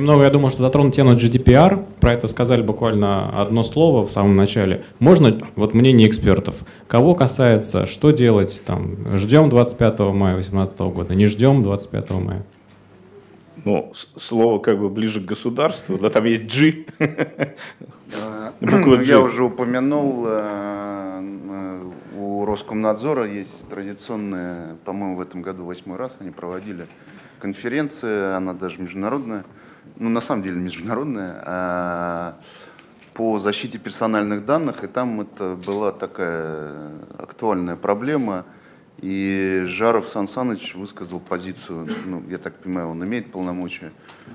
Немного, 0.00 0.24
я 0.24 0.30
думаю, 0.30 0.48
что 0.48 0.62
затронуть 0.62 0.94
тему 0.94 1.12
GDPR. 1.12 1.84
Про 2.00 2.14
это 2.14 2.26
сказали 2.26 2.62
буквально 2.62 3.28
одно 3.38 3.62
слово 3.62 4.06
в 4.06 4.10
самом 4.10 4.34
начале. 4.34 4.82
Можно, 4.98 5.38
вот 5.56 5.74
мнение 5.74 6.08
экспертов, 6.08 6.62
кого 6.88 7.14
касается, 7.14 7.84
что 7.84 8.10
делать, 8.10 8.62
там, 8.64 8.96
ждем 9.18 9.50
25 9.50 9.98
мая 9.98 10.36
2018 10.36 10.80
года, 10.80 11.14
не 11.14 11.26
ждем 11.26 11.62
25 11.62 12.10
мая? 12.12 12.46
Ну, 13.66 13.92
слово 14.16 14.58
как 14.58 14.80
бы 14.80 14.88
ближе 14.88 15.20
к 15.20 15.26
государству, 15.26 15.98
да, 15.98 16.08
там 16.08 16.24
есть 16.24 16.44
G. 16.44 16.86
Ну, 18.60 19.00
я 19.02 19.20
уже 19.20 19.44
упомянул, 19.44 20.24
э, 20.26 21.22
э, 21.50 21.82
у 22.18 22.46
Роскомнадзора 22.46 23.30
есть 23.30 23.68
традиционная, 23.68 24.76
по-моему, 24.86 25.16
в 25.16 25.20
этом 25.20 25.42
году 25.42 25.64
восьмой 25.64 25.98
раз 25.98 26.16
они 26.20 26.30
проводили 26.30 26.86
конференция, 27.38 28.36
она 28.36 28.52
даже 28.52 28.80
международная, 28.80 29.44
ну, 30.00 30.08
на 30.08 30.22
самом 30.22 30.42
деле 30.42 30.56
международная, 30.56 31.42
а, 31.44 32.40
по 33.12 33.38
защите 33.38 33.78
персональных 33.78 34.46
данных, 34.46 34.82
и 34.82 34.86
там 34.86 35.20
это 35.20 35.54
была 35.54 35.92
такая 35.92 36.90
актуальная 37.18 37.76
проблема, 37.76 38.46
и 39.02 39.64
Жаров 39.66 40.08
Сан 40.08 40.26
Саныч 40.26 40.74
высказал 40.74 41.20
позицию, 41.20 41.86
ну, 42.06 42.22
я 42.30 42.38
так 42.38 42.56
понимаю, 42.56 42.88
он 42.88 43.04
имеет 43.04 43.30
полномочия 43.30 43.92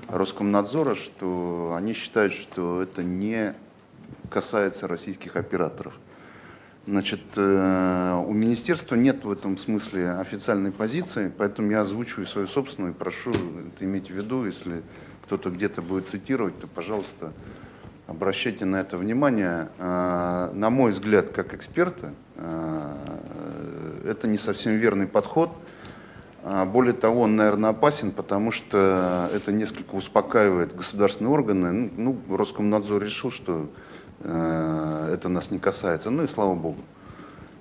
Роскомнадзора, 0.08 0.94
что 0.94 1.74
они 1.76 1.94
считают, 1.94 2.32
что 2.32 2.82
это 2.82 3.02
не 3.02 3.54
касается 4.30 4.86
российских 4.86 5.34
операторов. 5.34 5.94
Значит, 6.86 7.22
э, 7.34 8.24
у 8.24 8.32
министерства 8.32 8.94
нет 8.94 9.24
в 9.24 9.32
этом 9.32 9.56
смысле 9.56 10.12
официальной 10.12 10.70
позиции, 10.70 11.32
поэтому 11.36 11.72
я 11.72 11.80
озвучиваю 11.80 12.26
свою 12.26 12.46
собственную 12.46 12.92
и 12.92 12.96
прошу 12.96 13.30
это 13.30 13.84
иметь 13.84 14.08
в 14.08 14.14
виду, 14.14 14.44
если 14.46 14.82
кто-то 15.26 15.50
где-то 15.50 15.82
будет 15.82 16.06
цитировать, 16.06 16.58
то, 16.60 16.68
пожалуйста, 16.68 17.32
обращайте 18.06 18.64
на 18.64 18.76
это 18.76 18.96
внимание. 18.96 19.68
Э, 19.78 20.50
на 20.54 20.70
мой 20.70 20.92
взгляд, 20.92 21.30
как 21.30 21.52
эксперта, 21.52 22.14
э, 22.36 24.02
это 24.08 24.28
не 24.28 24.38
совсем 24.38 24.76
верный 24.76 25.06
подход. 25.06 25.50
Более 26.66 26.92
того, 26.92 27.22
он, 27.22 27.34
наверное, 27.34 27.70
опасен, 27.70 28.12
потому 28.12 28.52
что 28.52 29.28
это 29.34 29.50
несколько 29.50 29.96
успокаивает 29.96 30.76
государственные 30.76 31.32
органы. 31.32 31.72
Ну, 31.72 31.90
ну 32.28 32.36
Роскомнадзор 32.36 33.02
решил, 33.02 33.32
что 33.32 33.68
это 34.20 35.28
нас 35.28 35.50
не 35.50 35.58
касается. 35.58 36.10
Ну 36.10 36.22
и 36.22 36.28
слава 36.28 36.54
богу. 36.54 36.82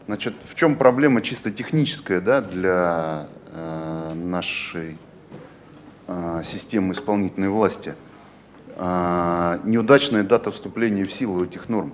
Значит, 0.05 0.35
в 0.44 0.53
чем 0.53 0.75
проблема 0.75 1.22
чисто 1.22 1.50
техническая 1.50 2.22
да, 2.22 2.41
для 2.41 3.27
нашей 4.13 5.00
системы 6.44 6.94
исполнительной 6.94 7.50
власти? 7.50 7.95
Э, 8.75 9.59
неудачная 9.64 10.23
дата 10.23 10.52
вступления 10.52 11.03
в 11.03 11.12
силу 11.12 11.44
этих 11.44 11.70
норм. 11.70 11.94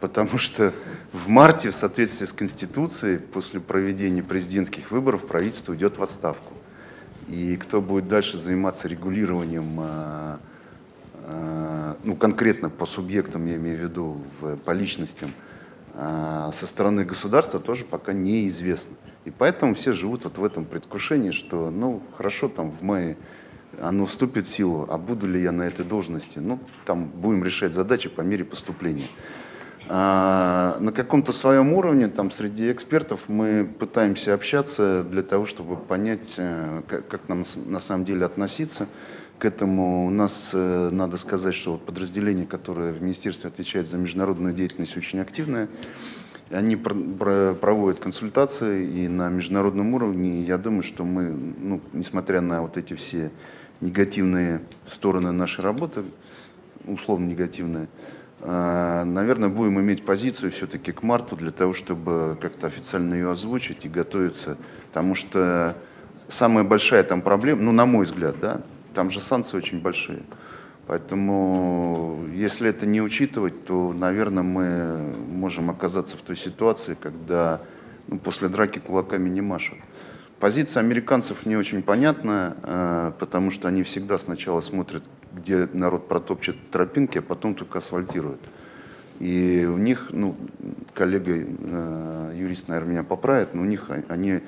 Потому 0.00 0.38
что 0.38 0.72
в 1.12 1.28
марте, 1.28 1.70
в 1.70 1.76
соответствии 1.76 2.26
с 2.26 2.32
Конституцией, 2.32 3.18
после 3.18 3.60
проведения 3.60 4.22
президентских 4.22 4.90
выборов, 4.90 5.26
правительство 5.26 5.74
идет 5.74 5.98
в 5.98 6.02
отставку. 6.02 6.52
И 7.28 7.56
кто 7.56 7.80
будет 7.80 8.08
дальше 8.08 8.36
заниматься 8.36 8.88
регулированием 8.88 10.38
Э, 11.24 11.94
ну, 12.04 12.16
конкретно 12.16 12.68
по 12.68 12.86
субъектам, 12.86 13.46
я 13.46 13.56
имею 13.56 13.78
в 13.78 13.82
виду, 13.82 14.20
по 14.64 14.70
личностям, 14.72 15.30
со 15.94 16.66
стороны 16.66 17.04
государства 17.04 17.60
тоже 17.60 17.84
пока 17.84 18.12
неизвестно. 18.12 18.96
И 19.24 19.30
поэтому 19.30 19.74
все 19.74 19.92
живут 19.92 20.24
вот 20.24 20.38
в 20.38 20.44
этом 20.44 20.64
предвкушении, 20.64 21.32
что, 21.32 21.70
ну, 21.70 22.02
хорошо, 22.16 22.48
там 22.48 22.70
в 22.70 22.82
мае 22.82 23.16
оно 23.80 24.06
вступит 24.06 24.46
в 24.46 24.48
силу, 24.48 24.86
а 24.90 24.98
буду 24.98 25.26
ли 25.26 25.42
я 25.42 25.52
на 25.52 25.62
этой 25.62 25.84
должности? 25.84 26.38
Ну, 26.38 26.58
там 26.84 27.06
будем 27.06 27.44
решать 27.44 27.72
задачи 27.72 28.08
по 28.08 28.20
мере 28.20 28.44
поступления. 28.44 29.08
А, 29.88 30.76
на 30.80 30.92
каком-то 30.92 31.32
своем 31.32 31.72
уровне, 31.72 32.08
там, 32.08 32.30
среди 32.30 32.70
экспертов 32.70 33.28
мы 33.28 33.64
пытаемся 33.64 34.34
общаться 34.34 35.04
для 35.04 35.22
того, 35.22 35.46
чтобы 35.46 35.76
понять, 35.76 36.34
э, 36.36 36.82
как, 36.86 37.08
как 37.08 37.28
нам 37.28 37.42
на 37.66 37.80
самом 37.80 38.04
деле 38.04 38.24
относиться 38.24 38.88
к 39.42 39.44
этому 39.44 40.06
у 40.06 40.10
нас, 40.10 40.52
э, 40.54 40.90
надо 40.92 41.16
сказать, 41.16 41.56
что 41.56 41.76
подразделение, 41.76 42.46
которое 42.46 42.92
в 42.92 43.02
министерстве 43.02 43.48
отвечает 43.48 43.88
за 43.88 43.96
международную 43.96 44.54
деятельность, 44.54 44.96
очень 44.96 45.18
активное. 45.18 45.68
Они 46.52 46.76
проводят 46.76 47.98
консультации 47.98 48.86
и 48.86 49.08
на 49.08 49.30
международном 49.30 49.94
уровне. 49.94 50.42
Я 50.42 50.58
думаю, 50.58 50.82
что 50.82 51.04
мы, 51.04 51.30
ну, 51.58 51.80
несмотря 51.92 52.40
на 52.40 52.62
вот 52.62 52.76
эти 52.76 52.94
все 52.94 53.32
негативные 53.80 54.60
стороны 54.86 55.32
нашей 55.32 55.62
работы, 55.62 56.04
условно 56.86 57.26
негативные, 57.26 57.88
э, 58.42 59.02
наверное, 59.04 59.48
будем 59.48 59.80
иметь 59.80 60.04
позицию 60.04 60.52
все-таки 60.52 60.92
к 60.92 61.02
марту 61.02 61.34
для 61.34 61.50
того, 61.50 61.72
чтобы 61.72 62.38
как-то 62.40 62.68
официально 62.68 63.14
ее 63.14 63.32
озвучить 63.32 63.84
и 63.86 63.88
готовиться. 63.88 64.56
Потому 64.86 65.16
что 65.16 65.76
самая 66.28 66.62
большая 66.62 67.02
там 67.02 67.22
проблема, 67.22 67.62
ну, 67.62 67.72
на 67.72 67.86
мой 67.86 68.04
взгляд, 68.04 68.36
да, 68.40 68.62
там 68.92 69.10
же 69.10 69.20
санкции 69.20 69.56
очень 69.56 69.80
большие. 69.80 70.22
Поэтому, 70.86 72.24
если 72.34 72.68
это 72.68 72.86
не 72.86 73.00
учитывать, 73.00 73.64
то, 73.64 73.92
наверное, 73.92 74.42
мы 74.42 75.14
можем 75.28 75.70
оказаться 75.70 76.16
в 76.16 76.22
той 76.22 76.36
ситуации, 76.36 76.96
когда 77.00 77.60
ну, 78.08 78.18
после 78.18 78.48
драки 78.48 78.78
кулаками 78.78 79.28
не 79.28 79.40
машут. 79.40 79.78
Позиция 80.40 80.80
американцев 80.80 81.46
не 81.46 81.56
очень 81.56 81.82
понятна, 81.82 82.56
э, 82.62 83.12
потому 83.20 83.52
что 83.52 83.68
они 83.68 83.84
всегда 83.84 84.18
сначала 84.18 84.60
смотрят, 84.60 85.04
где 85.32 85.68
народ 85.72 86.08
протопчет 86.08 86.56
тропинки, 86.72 87.18
а 87.18 87.22
потом 87.22 87.54
только 87.54 87.78
асфальтируют. 87.78 88.40
И 89.20 89.68
у 89.72 89.76
них, 89.76 90.08
ну, 90.10 90.34
коллега, 90.94 91.32
э, 91.36 92.34
юрист, 92.36 92.66
наверное, 92.66 92.90
меня 92.90 93.02
поправит, 93.04 93.54
но 93.54 93.62
у 93.62 93.64
них 93.64 93.88
они 94.08 94.40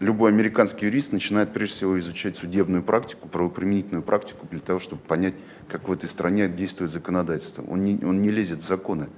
любой 0.00 0.30
американский 0.30 0.86
юрист 0.86 1.12
начинает 1.12 1.52
прежде 1.52 1.76
всего 1.76 1.98
изучать 1.98 2.36
судебную 2.36 2.82
практику, 2.82 3.28
правоприменительную 3.28 4.02
практику 4.02 4.46
для 4.50 4.60
того, 4.60 4.78
чтобы 4.78 5.02
понять, 5.02 5.34
как 5.68 5.88
в 5.88 5.92
этой 5.92 6.08
стране 6.08 6.48
действует 6.48 6.90
законодательство. 6.90 7.64
Он 7.68 7.84
не, 7.84 7.98
он 8.04 8.22
не 8.22 8.30
лезет 8.30 8.62
в 8.62 8.66
законы. 8.66 9.08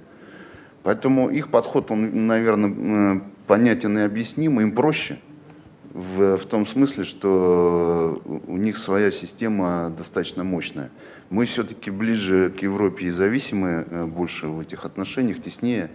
Поэтому 0.83 1.29
их 1.29 1.49
подход, 1.49 1.89
он, 1.91 2.27
наверное, 2.27 3.21
понятен 3.47 3.97
и 3.97 4.01
объясним, 4.01 4.59
им 4.59 4.71
проще 4.71 5.19
в, 5.95 6.37
в 6.37 6.45
том 6.45 6.65
смысле, 6.65 7.05
что 7.05 8.21
у 8.25 8.57
них 8.57 8.77
своя 8.77 9.11
система 9.11 9.93
достаточно 9.97 10.43
мощная. 10.43 10.89
Мы 11.29 11.45
все-таки 11.45 11.89
ближе 11.89 12.51
к 12.51 12.61
Европе 12.61 13.07
и 13.07 13.11
зависимы 13.11 13.85
э, 13.89 14.05
больше 14.05 14.47
в 14.47 14.59
этих 14.59 14.83
отношениях, 14.83 15.41
теснее. 15.41 15.89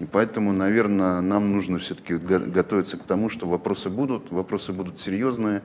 И 0.00 0.06
поэтому, 0.06 0.52
наверное, 0.52 1.20
нам 1.20 1.52
нужно 1.52 1.78
все-таки 1.78 2.16
готовиться 2.16 2.96
к 2.96 3.04
тому, 3.04 3.28
что 3.28 3.46
вопросы 3.46 3.90
будут, 3.90 4.30
вопросы 4.30 4.72
будут 4.72 4.98
серьезные, 4.98 5.62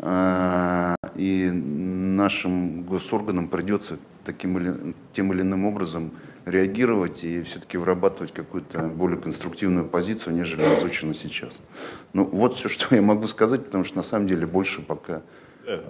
а, 0.00 0.96
и 1.14 1.50
нашим 1.52 2.82
госорганам 2.82 3.48
придется 3.48 3.98
таким 4.24 4.58
или, 4.58 4.94
тем 5.12 5.32
или 5.32 5.42
иным 5.42 5.64
образом 5.64 6.12
реагировать 6.44 7.24
и 7.24 7.42
все-таки 7.42 7.78
вырабатывать 7.78 8.32
какую-то 8.32 8.82
более 8.82 9.20
конструктивную 9.20 9.86
позицию, 9.86 10.34
нежели 10.34 10.62
озвучено 10.62 11.14
сейчас. 11.14 11.60
Ну, 12.12 12.24
вот 12.24 12.56
все, 12.56 12.68
что 12.68 12.94
я 12.94 13.02
могу 13.02 13.26
сказать, 13.26 13.64
потому 13.64 13.84
что 13.84 13.96
на 13.96 14.02
самом 14.02 14.26
деле 14.26 14.46
больше 14.46 14.82
пока... 14.82 15.22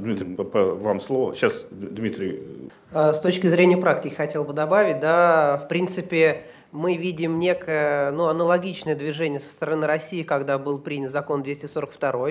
Дмитрий, 0.00 0.34
вам 0.36 1.00
слово. 1.00 1.36
Сейчас, 1.36 1.52
Дмитрий. 1.70 2.70
А, 2.92 3.12
с 3.12 3.20
точки 3.20 3.46
зрения 3.46 3.76
практики 3.76 4.14
хотел 4.14 4.42
бы 4.42 4.52
добавить, 4.52 4.98
да, 4.98 5.62
в 5.64 5.68
принципе, 5.68 6.46
мы 6.72 6.96
видим 6.96 7.38
некое 7.38 8.10
ну, 8.10 8.26
аналогичное 8.26 8.94
движение 8.94 9.40
со 9.40 9.48
стороны 9.48 9.86
России, 9.86 10.22
когда 10.22 10.58
был 10.58 10.78
принят 10.78 11.10
закон 11.10 11.42
242, 11.42 12.28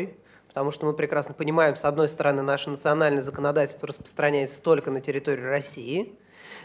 потому 0.48 0.72
что 0.72 0.86
мы 0.86 0.94
прекрасно 0.94 1.34
понимаем, 1.34 1.76
с 1.76 1.86
одной 1.86 2.08
стороны, 2.08 2.42
наше 2.44 2.70
национальное 2.70 3.24
законодательство 3.24 3.88
распространяется 3.88 4.62
только 4.62 4.92
на 4.92 5.02
территории 5.02 5.42
России, 5.42 6.16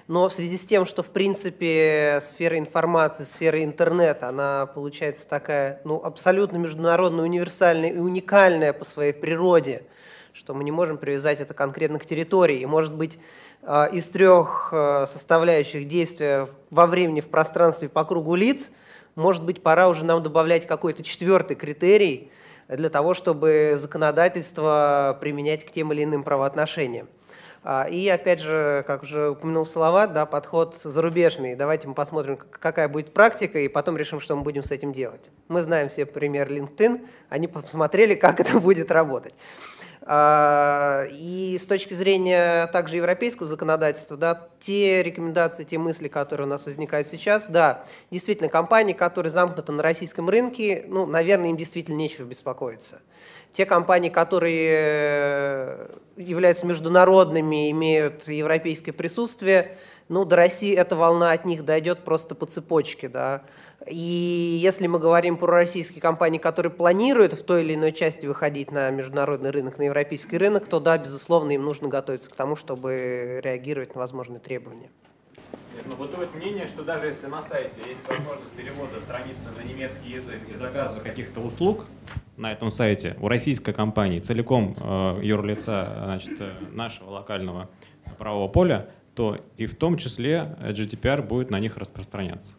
но 0.08 0.28
в 0.28 0.32
связи 0.32 0.58
с 0.58 0.66
тем, 0.66 0.84
что, 0.84 1.02
в 1.02 1.10
принципе, 1.10 2.18
сфера 2.20 2.58
информации, 2.58 3.24
сфера 3.24 3.62
интернета, 3.62 4.28
она 4.28 4.66
получается 4.66 5.28
такая, 5.28 5.80
ну, 5.84 6.02
абсолютно 6.02 6.58
международная, 6.58 7.24
универсальная 7.24 7.90
и 7.90 7.98
уникальная 7.98 8.72
по 8.72 8.84
своей 8.84 9.12
природе, 9.12 9.84
что 10.32 10.54
мы 10.54 10.64
не 10.64 10.70
можем 10.70 10.98
привязать 10.98 11.40
это 11.40 11.54
конкретно 11.54 11.98
к 11.98 12.06
территории. 12.06 12.60
И, 12.60 12.66
может 12.66 12.94
быть, 12.94 13.18
а, 13.62 13.86
из 13.86 14.08
трех 14.08 14.70
а, 14.72 15.06
составляющих 15.06 15.86
действия 15.86 16.48
во 16.70 16.86
времени, 16.86 17.20
в 17.20 17.28
пространстве, 17.28 17.88
по 17.88 18.04
кругу 18.04 18.34
лиц, 18.34 18.70
может 19.14 19.44
быть, 19.44 19.62
пора 19.62 19.88
уже 19.88 20.04
нам 20.04 20.22
добавлять 20.22 20.66
какой-то 20.66 21.02
четвертый 21.02 21.54
критерий 21.54 22.30
для 22.68 22.88
того, 22.88 23.14
чтобы 23.14 23.74
законодательство 23.76 25.16
применять 25.20 25.66
к 25.66 25.70
тем 25.70 25.92
или 25.92 26.04
иным 26.04 26.22
правоотношениям. 26.22 27.08
А, 27.64 27.84
и 27.84 28.08
опять 28.08 28.40
же, 28.40 28.82
как 28.86 29.04
уже 29.04 29.30
упомянул 29.30 29.64
Салават, 29.64 30.12
да, 30.12 30.26
подход 30.26 30.76
зарубежный. 30.82 31.54
Давайте 31.54 31.86
мы 31.86 31.94
посмотрим, 31.94 32.36
какая 32.36 32.88
будет 32.88 33.14
практика, 33.14 33.60
и 33.60 33.68
потом 33.68 33.96
решим, 33.96 34.18
что 34.18 34.34
мы 34.34 34.42
будем 34.42 34.64
с 34.64 34.72
этим 34.72 34.92
делать. 34.92 35.30
Мы 35.46 35.62
знаем 35.62 35.88
все 35.88 36.04
пример 36.04 36.50
LinkedIn, 36.50 37.06
они 37.28 37.46
посмотрели, 37.46 38.14
как 38.14 38.40
это 38.40 38.58
будет 38.58 38.90
работать. 38.90 39.34
А, 40.04 41.04
и 41.10 41.56
с 41.60 41.66
точки 41.66 41.94
зрения 41.94 42.66
также 42.68 42.96
европейского 42.96 43.46
законодательства, 43.46 44.16
да, 44.16 44.48
те 44.60 45.02
рекомендации, 45.02 45.64
те 45.64 45.78
мысли, 45.78 46.08
которые 46.08 46.46
у 46.46 46.50
нас 46.50 46.66
возникают 46.66 47.06
сейчас, 47.06 47.48
да, 47.48 47.84
действительно, 48.10 48.48
компании, 48.48 48.94
которые 48.94 49.30
замкнуты 49.30 49.70
на 49.72 49.82
российском 49.82 50.28
рынке, 50.28 50.84
ну, 50.88 51.06
наверное, 51.06 51.50
им 51.50 51.56
действительно 51.56 51.96
нечего 51.96 52.26
беспокоиться. 52.26 53.00
Те 53.52 53.64
компании, 53.64 54.08
которые 54.08 54.70
э, 54.72 55.88
являются 56.16 56.66
международными, 56.66 57.70
имеют 57.70 58.26
европейское 58.26 58.92
присутствие, 58.92 59.76
ну, 60.08 60.24
до 60.24 60.36
России 60.36 60.74
эта 60.74 60.96
волна 60.96 61.30
от 61.30 61.44
них 61.44 61.64
дойдет 61.64 62.00
просто 62.00 62.34
по 62.34 62.46
цепочке, 62.46 63.08
да. 63.08 63.42
И 63.86 64.58
если 64.62 64.86
мы 64.86 64.98
говорим 64.98 65.36
про 65.36 65.48
российские 65.48 66.00
компании, 66.00 66.38
которые 66.38 66.72
планируют 66.72 67.32
в 67.32 67.42
той 67.42 67.62
или 67.62 67.74
иной 67.74 67.92
части 67.92 68.26
выходить 68.26 68.70
на 68.70 68.90
международный 68.90 69.50
рынок, 69.50 69.78
на 69.78 69.82
европейский 69.82 70.38
рынок, 70.38 70.68
то 70.68 70.78
да, 70.78 70.98
безусловно, 70.98 71.52
им 71.52 71.64
нужно 71.64 71.88
готовиться 71.88 72.30
к 72.30 72.34
тому, 72.34 72.54
чтобы 72.54 73.40
реагировать 73.42 73.94
на 73.94 74.00
возможные 74.00 74.40
требования. 74.40 74.90
Но 75.84 75.96
бытует 75.96 76.34
мнение, 76.34 76.66
что 76.66 76.84
даже 76.84 77.06
если 77.06 77.26
на 77.26 77.42
сайте 77.42 77.70
есть 77.88 78.06
возможность 78.06 78.52
перевода 78.52 79.00
страницы 79.00 79.50
на 79.56 79.62
немецкий 79.66 80.10
язык 80.10 80.38
и 80.48 80.54
заказа 80.54 81.00
каких-то 81.00 81.40
услуг 81.40 81.84
на 82.36 82.52
этом 82.52 82.70
сайте 82.70 83.16
у 83.20 83.28
российской 83.28 83.72
компании 83.72 84.20
целиком 84.20 84.76
э, 84.76 85.20
юрлица 85.22 85.92
значит, 86.04 86.40
э, 86.40 86.52
нашего 86.70 87.10
локального 87.10 87.68
правового 88.18 88.48
поля, 88.48 88.90
то 89.14 89.38
и 89.56 89.66
в 89.66 89.74
том 89.74 89.96
числе 89.96 90.56
GDPR 90.60 91.22
будет 91.22 91.50
на 91.50 91.58
них 91.58 91.76
распространяться. 91.76 92.56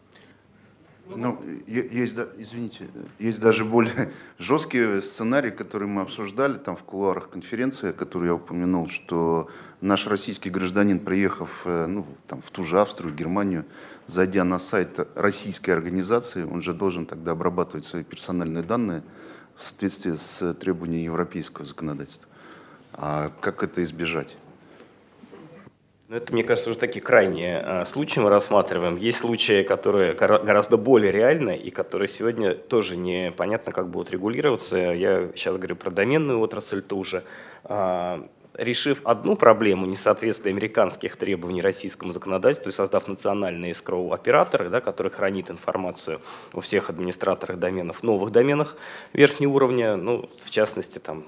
Ну, 1.06 1.38
есть, 1.66 2.16
извините, 2.38 2.88
есть 3.18 3.40
даже 3.40 3.64
более 3.64 4.12
жесткие 4.38 5.02
сценарии, 5.02 5.50
которые 5.50 5.88
мы 5.88 6.02
обсуждали 6.02 6.56
там 6.56 6.76
в 6.76 6.82
кулуарах 6.82 7.28
конференции, 7.28 7.92
которую 7.92 8.28
я 8.28 8.34
упомянул, 8.34 8.88
что 8.88 9.50
наш 9.82 10.06
российский 10.06 10.48
гражданин, 10.48 10.98
приехав 10.98 11.62
э, 11.66 11.86
ну, 11.86 12.06
там, 12.26 12.40
в 12.40 12.50
ту 12.50 12.64
же 12.64 12.80
Австрию, 12.80 13.14
Германию, 13.14 13.66
зайдя 14.06 14.44
на 14.44 14.58
сайт 14.58 15.06
российской 15.14 15.70
организации, 15.72 16.44
он 16.44 16.62
же 16.62 16.72
должен 16.72 17.04
тогда 17.04 17.32
обрабатывать 17.32 17.84
свои 17.84 18.02
персональные 18.02 18.62
данные 18.62 19.02
в 19.56 19.64
соответствии 19.64 20.16
с 20.16 20.54
требованиями 20.54 21.04
европейского 21.04 21.66
законодательства. 21.66 22.28
А 22.94 23.30
как 23.40 23.62
это 23.62 23.82
избежать? 23.82 24.36
Ну, 26.14 26.18
это, 26.18 26.32
мне 26.32 26.44
кажется, 26.44 26.70
уже 26.70 26.78
такие 26.78 27.00
крайние 27.00 27.58
а, 27.58 27.84
случаи 27.84 28.20
мы 28.20 28.30
рассматриваем. 28.30 28.94
Есть 28.94 29.18
случаи, 29.18 29.64
которые 29.64 30.12
гораздо 30.12 30.76
более 30.76 31.10
реальны 31.10 31.56
и 31.56 31.70
которые 31.70 32.06
сегодня 32.06 32.54
тоже 32.54 32.96
непонятно, 32.96 33.72
как 33.72 33.88
будут 33.88 34.12
регулироваться. 34.12 34.76
Я 34.76 35.30
сейчас 35.34 35.56
говорю 35.56 35.74
про 35.74 35.90
доменную 35.90 36.38
отрасль 36.38 36.82
тоже. 36.82 37.24
А, 37.64 38.24
решив 38.54 39.00
одну 39.02 39.34
проблему 39.34 39.86
несоответствия 39.86 40.52
американских 40.52 41.16
требований 41.16 41.60
российскому 41.60 42.12
законодательству 42.12 42.70
и 42.70 42.72
создав 42.72 43.08
национальные 43.08 43.72
escrow-операторы, 43.72 44.68
да, 44.68 44.80
который 44.80 45.10
хранит 45.10 45.50
информацию 45.50 46.20
у 46.52 46.60
всех 46.60 46.90
администраторах 46.90 47.58
доменов, 47.58 48.04
новых 48.04 48.30
доменах 48.30 48.76
верхнего 49.12 49.50
уровня, 49.50 49.96
ну, 49.96 50.30
в 50.44 50.50
частности, 50.50 51.00
там, 51.00 51.24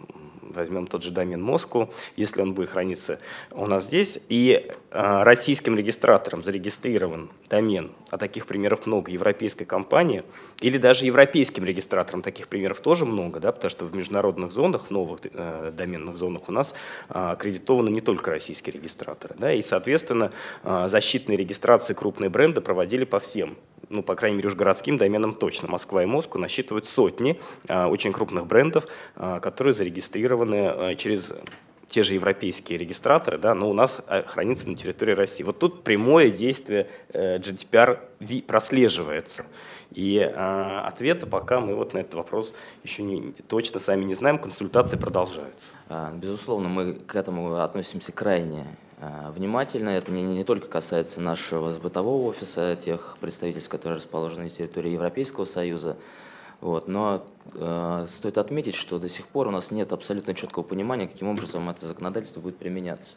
возьмем 0.54 0.87
тот 0.87 1.02
же 1.02 1.10
домен 1.10 1.43
Москву, 1.43 1.90
если 2.16 2.43
он 2.43 2.54
будет 2.54 2.70
храниться 2.70 3.19
у 3.50 3.66
нас 3.66 3.84
здесь, 3.84 4.19
и 4.28 4.70
э, 4.90 5.22
российским 5.22 5.76
регистратором 5.76 6.43
зарегистрирован 6.43 7.31
домен, 7.48 7.93
а 8.10 8.19
таких 8.19 8.46
примеров 8.46 8.87
много, 8.87 9.10
европейской 9.10 9.64
компании, 9.64 10.22
или 10.60 10.78
даже 10.78 11.06
европейским 11.06 11.64
регистратором 11.64 12.22
таких 12.22 12.48
примеров 12.48 12.81
тоже 12.81 13.04
много, 13.04 13.40
да, 13.40 13.52
потому 13.52 13.70
что 13.70 13.84
в 13.84 13.94
международных 13.94 14.52
зонах, 14.52 14.87
в 14.87 14.90
новых 14.90 15.20
э, 15.25 15.72
доменных 15.76 16.16
зонах 16.16 16.48
у 16.48 16.52
нас 16.52 16.75
э, 17.08 17.12
аккредитованы 17.12 17.90
не 17.90 18.00
только 18.00 18.31
российские 18.31 18.75
регистраторы, 18.75 19.34
да, 19.38 19.52
и, 19.52 19.62
соответственно, 19.62 20.32
э, 20.62 20.87
защитные 20.88 21.37
регистрации 21.37 21.94
крупные 21.94 22.31
бренды 22.31 22.60
проводили 22.60 23.04
по 23.04 23.19
всем 23.19 23.56
ну, 23.88 24.02
по 24.02 24.14
крайней 24.14 24.37
мере, 24.37 24.49
уж 24.49 24.55
городским 24.55 24.99
доменам 24.99 25.34
точно. 25.34 25.69
Москва 25.69 26.02
и 26.02 26.06
Москва 26.06 26.40
насчитывают 26.40 26.87
сотни 26.88 27.40
э, 27.69 27.84
очень 27.84 28.12
крупных 28.12 28.46
брендов, 28.46 28.87
э, 29.17 29.40
которые 29.40 29.75
зарегистрированы 29.75 30.55
э, 30.55 30.94
через 30.96 31.32
те 31.88 32.02
же 32.02 32.14
европейские 32.14 32.78
регистраторы, 32.78 33.38
да, 33.38 33.55
но 33.55 33.70
у 33.70 33.73
нас 33.73 34.02
хранится 34.26 34.69
на 34.69 34.75
территории 34.75 35.12
России. 35.12 35.44
Вот 35.44 35.61
тут 35.61 35.84
прямое 35.84 36.32
действие 36.32 36.88
GDPR 37.11 38.00
прослеживается. 38.43 39.46
И 39.93 40.19
э, 40.19 40.81
ответа 40.84 41.29
пока 41.29 41.61
мы 41.61 41.76
вот 41.76 41.94
на 41.94 41.99
этот 41.99 42.14
вопрос 42.14 42.55
еще 42.82 43.05
не, 43.05 43.32
точно 43.49 43.79
сами 43.79 44.05
не 44.05 44.14
знаем, 44.14 44.40
консультации 44.40 44.96
продолжаются. 44.96 45.75
А, 45.88 46.12
безусловно, 46.12 46.69
мы 46.69 46.94
к 46.94 47.14
этому 47.14 47.55
относимся 47.61 48.11
крайне 48.11 48.67
Э, 48.67 48.86
внимательно. 48.98 49.90
Это 49.90 50.10
не, 50.12 50.22
не 50.22 50.44
только 50.44 50.69
касается 50.69 51.20
нашего 51.20 51.70
бытового 51.78 52.28
офиса, 52.28 52.76
тех 52.76 53.16
представительств, 53.20 53.70
которые 53.70 53.98
расположены 53.98 54.44
на 54.44 54.50
территории 54.50 54.90
Европейского 54.90 55.44
Союза, 55.44 55.96
вот. 56.60 56.88
Но 56.88 57.26
э, 57.54 58.06
стоит 58.08 58.38
отметить, 58.38 58.75
что 58.75 58.98
до 58.98 59.08
сих 59.08 59.26
пор 59.26 59.48
у 59.48 59.50
нас 59.50 59.70
нет 59.70 59.93
абсолютно 59.93 60.34
четкого 60.34 60.62
понимания, 60.62 61.06
каким 61.06 61.28
образом 61.28 61.69
это 61.69 61.87
законодательство 61.87 62.40
будет 62.40 62.56
применяться. 62.56 63.16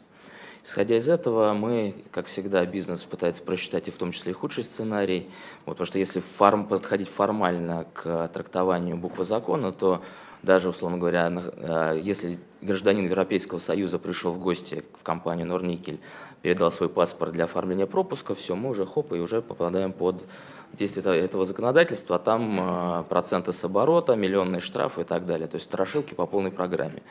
Исходя 0.62 0.98
из 0.98 1.08
этого, 1.08 1.54
мы, 1.54 1.94
как 2.10 2.26
всегда, 2.26 2.66
бизнес 2.66 3.02
пытается 3.04 3.42
просчитать 3.42 3.88
и 3.88 3.90
в 3.90 3.96
том 3.96 4.12
числе 4.12 4.32
и 4.32 4.34
худший 4.34 4.64
сценарий, 4.64 5.30
вот, 5.64 5.72
потому 5.72 5.86
что 5.86 5.98
если 5.98 6.20
форм, 6.20 6.66
подходить 6.66 7.08
формально 7.08 7.86
к 7.94 8.28
трактованию 8.28 8.98
буквы 8.98 9.24
закона, 9.24 9.72
то 9.72 10.02
даже, 10.42 10.68
условно 10.68 10.98
говоря, 10.98 11.32
э, 11.32 12.00
если 12.02 12.38
гражданин 12.62 13.04
Европейского 13.04 13.58
Союза 13.58 13.98
пришел 13.98 14.32
в 14.32 14.38
гости 14.38 14.84
в 14.98 15.02
компанию 15.02 15.46
Норникель, 15.46 16.00
передал 16.42 16.70
свой 16.70 16.88
паспорт 16.88 17.32
для 17.32 17.44
оформления 17.44 17.86
пропуска, 17.86 18.34
все, 18.34 18.54
мы 18.56 18.70
уже 18.70 18.86
хоп, 18.86 19.12
и 19.12 19.18
уже 19.18 19.42
попадаем 19.42 19.92
под 19.92 20.24
действие 20.72 21.18
этого 21.18 21.44
законодательства, 21.44 22.16
а 22.16 22.18
там 22.18 23.00
э, 23.00 23.04
проценты 23.08 23.52
с 23.52 23.64
оборота, 23.64 24.14
миллионные 24.14 24.60
штрафы 24.60 25.02
и 25.02 25.04
так 25.04 25.26
далее. 25.26 25.48
То 25.48 25.56
есть 25.56 25.66
страшилки 25.66 26.14
по 26.14 26.26
полной 26.26 26.52
программе. 26.52 27.02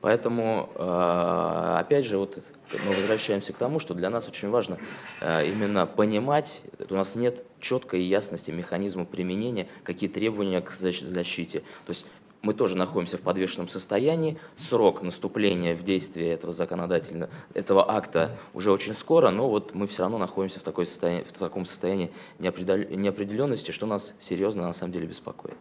Поэтому, 0.00 0.70
э, 0.74 1.76
опять 1.78 2.06
же, 2.06 2.18
вот 2.18 2.38
мы 2.86 2.94
возвращаемся 2.94 3.52
к 3.52 3.56
тому, 3.56 3.80
что 3.80 3.94
для 3.94 4.10
нас 4.10 4.28
очень 4.28 4.50
важно 4.50 4.78
именно 5.22 5.86
понимать, 5.86 6.60
у 6.90 6.94
нас 6.94 7.14
нет 7.14 7.42
четкой 7.60 8.02
ясности 8.02 8.50
механизма 8.50 9.06
применения, 9.06 9.68
какие 9.84 10.08
требования 10.08 10.60
к 10.60 10.70
защите. 10.70 11.60
То 11.86 11.90
есть 11.90 12.04
мы 12.42 12.54
тоже 12.54 12.76
находимся 12.76 13.18
в 13.18 13.20
подвешенном 13.20 13.68
состоянии. 13.68 14.38
Срок 14.56 15.02
наступления 15.02 15.74
в 15.74 15.82
действие 15.82 16.32
этого 16.32 16.52
законодательного, 16.52 17.30
этого 17.54 17.90
акта 17.90 18.36
уже 18.54 18.70
очень 18.70 18.94
скоро, 18.94 19.30
но 19.30 19.48
вот 19.48 19.74
мы 19.74 19.86
все 19.86 20.02
равно 20.02 20.18
находимся 20.18 20.60
в, 20.60 20.62
такой 20.62 20.86
состоянии, 20.86 21.24
в 21.24 21.32
таком 21.32 21.64
состоянии 21.64 22.10
неопределенности, 22.38 23.70
что 23.70 23.86
нас 23.86 24.14
серьезно 24.20 24.62
на 24.62 24.72
самом 24.72 24.92
деле 24.92 25.06
беспокоит. 25.06 25.56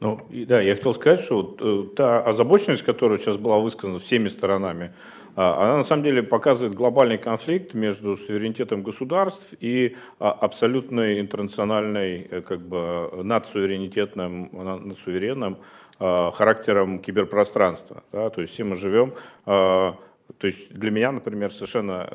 Ну, 0.00 0.20
да, 0.30 0.60
я 0.60 0.76
хотел 0.76 0.94
сказать, 0.94 1.20
что 1.20 1.36
вот, 1.36 1.58
э, 1.60 1.96
та 1.96 2.20
озабоченность, 2.20 2.82
которая 2.82 3.18
сейчас 3.18 3.38
была 3.38 3.58
высказана 3.58 3.98
всеми 3.98 4.28
сторонами, 4.28 4.92
а, 5.36 5.64
она 5.64 5.76
на 5.78 5.84
самом 5.84 6.02
деле 6.02 6.22
показывает 6.22 6.74
глобальный 6.74 7.16
конфликт 7.18 7.72
между 7.72 8.16
суверенитетом 8.16 8.82
государств 8.82 9.54
и 9.60 9.96
а, 10.18 10.32
абсолютной 10.32 11.20
интернациональной, 11.20 12.26
э, 12.30 12.40
как 12.42 12.60
бы, 12.60 13.10
надсуверенитетным, 13.22 14.50
надсуверенным 14.52 15.54
Э, 15.54 15.62
характером 15.98 16.98
киберпространства. 16.98 18.04
Да? 18.12 18.30
То 18.30 18.40
есть 18.42 18.52
все 18.52 18.64
мы 18.64 18.76
живем 18.76 19.14
э, 19.46 19.92
то 20.38 20.46
есть 20.46 20.72
для 20.72 20.90
меня, 20.90 21.12
например, 21.12 21.52
совершенно 21.52 22.08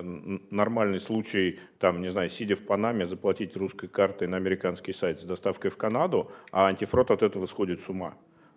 нормальный 0.50 1.00
случай, 1.00 1.60
там, 1.80 2.02
не 2.02 2.10
знаю, 2.10 2.30
сидя 2.30 2.56
в 2.56 2.66
Панаме, 2.66 3.08
заплатить 3.08 3.56
русской 3.56 3.88
картой 3.88 4.28
на 4.28 4.38
американский 4.38 4.94
сайт 4.94 5.22
с 5.22 5.24
доставкой 5.24 5.72
в 5.72 5.78
Канаду, 5.78 6.32
а 6.52 6.68
антифрод 6.68 7.10
от 7.12 7.24
этого 7.24 7.46
сходит 7.46 7.82
с 7.82 7.90
ума. 7.90 8.16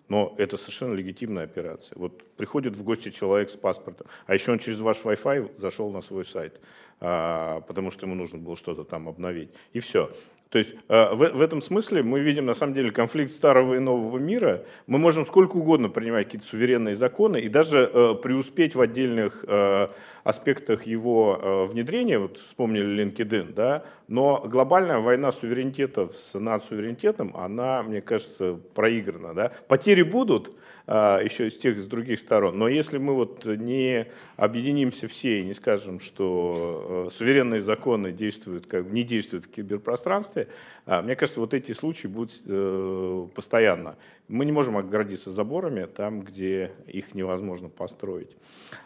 Но 0.08 0.34
это 0.36 0.58
совершенно 0.58 0.92
легитимная 0.92 1.44
операция. 1.44 1.96
Вот 1.98 2.22
приходит 2.36 2.76
в 2.76 2.82
гости 2.82 3.10
человек 3.10 3.48
с 3.48 3.56
паспортом, 3.56 4.06
а 4.26 4.34
еще 4.34 4.52
он 4.52 4.58
через 4.58 4.80
ваш 4.80 4.98
Wi-Fi 4.98 5.58
зашел 5.58 5.90
на 5.90 6.02
свой 6.02 6.26
сайт, 6.26 6.60
а, 7.00 7.60
потому 7.62 7.90
что 7.90 8.04
ему 8.04 8.14
нужно 8.14 8.38
было 8.38 8.56
что-то 8.56 8.84
там 8.84 9.08
обновить. 9.08 9.50
И 9.72 9.80
все. 9.80 10.10
То 10.50 10.58
есть 10.58 10.70
э, 10.88 11.14
в, 11.14 11.16
в 11.16 11.40
этом 11.40 11.60
смысле 11.60 12.02
мы 12.02 12.20
видим 12.20 12.46
на 12.46 12.54
самом 12.54 12.74
деле 12.74 12.90
конфликт 12.90 13.32
старого 13.32 13.74
и 13.74 13.80
нового 13.80 14.18
мира. 14.18 14.64
Мы 14.86 14.98
можем 14.98 15.26
сколько 15.26 15.56
угодно 15.56 15.88
принимать 15.88 16.26
какие-то 16.26 16.46
суверенные 16.46 16.94
законы 16.94 17.38
и 17.38 17.48
даже 17.48 17.90
э, 17.92 18.14
преуспеть 18.22 18.76
в 18.76 18.80
отдельных 18.80 19.44
э, 19.48 19.88
аспектах 20.22 20.86
его 20.86 21.66
внедрения. 21.70 22.18
Вот 22.18 22.38
вспомнили 22.38 23.04
LinkedIn, 23.04 23.52
да, 23.52 23.84
Но 24.08 24.42
глобальная 24.46 25.00
война 25.00 25.32
суверенитетов 25.32 26.16
с 26.16 26.38
надсуверенитетом, 26.38 27.36
она, 27.36 27.82
мне 27.82 28.00
кажется, 28.00 28.58
проиграна. 28.74 29.34
Да? 29.34 29.52
Потери 29.68 30.02
будут, 30.02 30.56
еще 30.86 31.50
с 31.50 31.56
тех, 31.56 31.80
с 31.80 31.86
других 31.86 32.20
сторон. 32.20 32.58
Но 32.58 32.68
если 32.68 32.98
мы 32.98 33.14
вот 33.14 33.46
не 33.46 34.06
объединимся 34.36 35.08
все 35.08 35.40
и 35.40 35.44
не 35.44 35.54
скажем, 35.54 35.98
что 35.98 37.08
э, 37.08 37.16
суверенные 37.16 37.62
законы 37.62 38.12
действуют, 38.12 38.66
как, 38.66 38.86
не 38.90 39.02
действуют 39.02 39.46
в 39.46 39.50
киберпространстве, 39.50 40.48
а, 40.86 41.00
мне 41.00 41.16
кажется, 41.16 41.40
вот 41.40 41.54
эти 41.54 41.72
случаи 41.72 42.06
будут 42.06 42.32
э, 42.46 43.26
постоянно. 43.34 43.96
Мы 44.28 44.44
не 44.44 44.52
можем 44.52 44.76
оградиться 44.76 45.30
заборами 45.30 45.86
там, 45.86 46.20
где 46.20 46.72
их 46.86 47.14
невозможно 47.14 47.70
построить. 47.70 48.36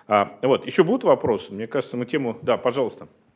А, 0.07 0.39
вот, 0.43 0.67
еще 0.67 0.85
будут 0.85 1.03
вопросы? 1.05 1.53
Мне 1.53 1.67
кажется, 1.67 1.97
мы 1.97 2.07
тему... 2.07 2.39
Да, 2.43 2.57
пожалуйста. 2.57 3.09
Э, 3.09 3.28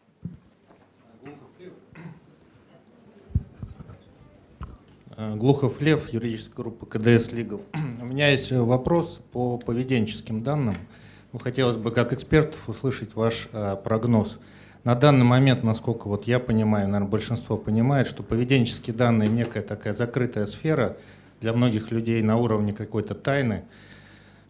Глухов 5.31 5.81
Лев, 5.81 6.13
юридическая 6.13 6.57
группа 6.57 6.85
КДС 6.85 7.29
Legal. 7.29 7.63
У 8.03 8.07
меня 8.07 8.31
есть 8.31 8.51
вопрос 8.51 9.21
по 9.33 9.57
поведенческим 9.57 10.43
данным. 10.43 10.77
Ну, 11.33 11.39
хотелось 11.39 11.77
бы 11.77 11.93
как 11.93 12.13
экспертов 12.13 12.69
услышать 12.69 13.15
ваш 13.15 13.49
э, 13.53 13.77
прогноз. 13.83 14.39
На 14.85 14.97
данный 14.97 15.25
момент, 15.25 15.63
насколько 15.63 16.09
вот 16.09 16.27
я 16.27 16.41
понимаю, 16.41 16.89
наверное, 16.89 17.09
большинство 17.09 17.57
понимает, 17.57 18.09
что 18.09 18.25
поведенческие 18.25 18.97
данные 18.97 19.29
некая 19.29 19.63
такая 19.63 19.95
закрытая 19.95 20.47
сфера 20.47 20.97
для 21.41 21.53
многих 21.53 21.93
людей 21.93 22.21
на 22.23 22.37
уровне 22.37 22.73
какой-то 22.73 23.15
тайны, 23.15 23.65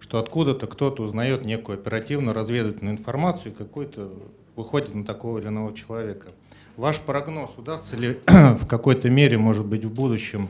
что 0.01 0.19
откуда-то 0.19 0.67
кто-то 0.67 1.03
узнает 1.03 1.45
некую 1.45 1.79
оперативную 1.79 2.35
разведывательную 2.35 2.97
информацию 2.97 3.53
и 3.53 3.55
какой-то 3.55 4.11
выходит 4.57 4.95
на 4.95 5.05
такого 5.05 5.39
или 5.39 5.49
иного 5.49 5.75
человека. 5.75 6.29
Ваш 6.77 7.01
прогноз, 7.01 7.51
удастся 7.59 7.97
ли 7.97 8.19
в 8.27 8.67
какой-то 8.67 9.11
мере, 9.11 9.37
может 9.37 9.67
быть, 9.67 9.85
в 9.85 9.93
будущем 9.93 10.49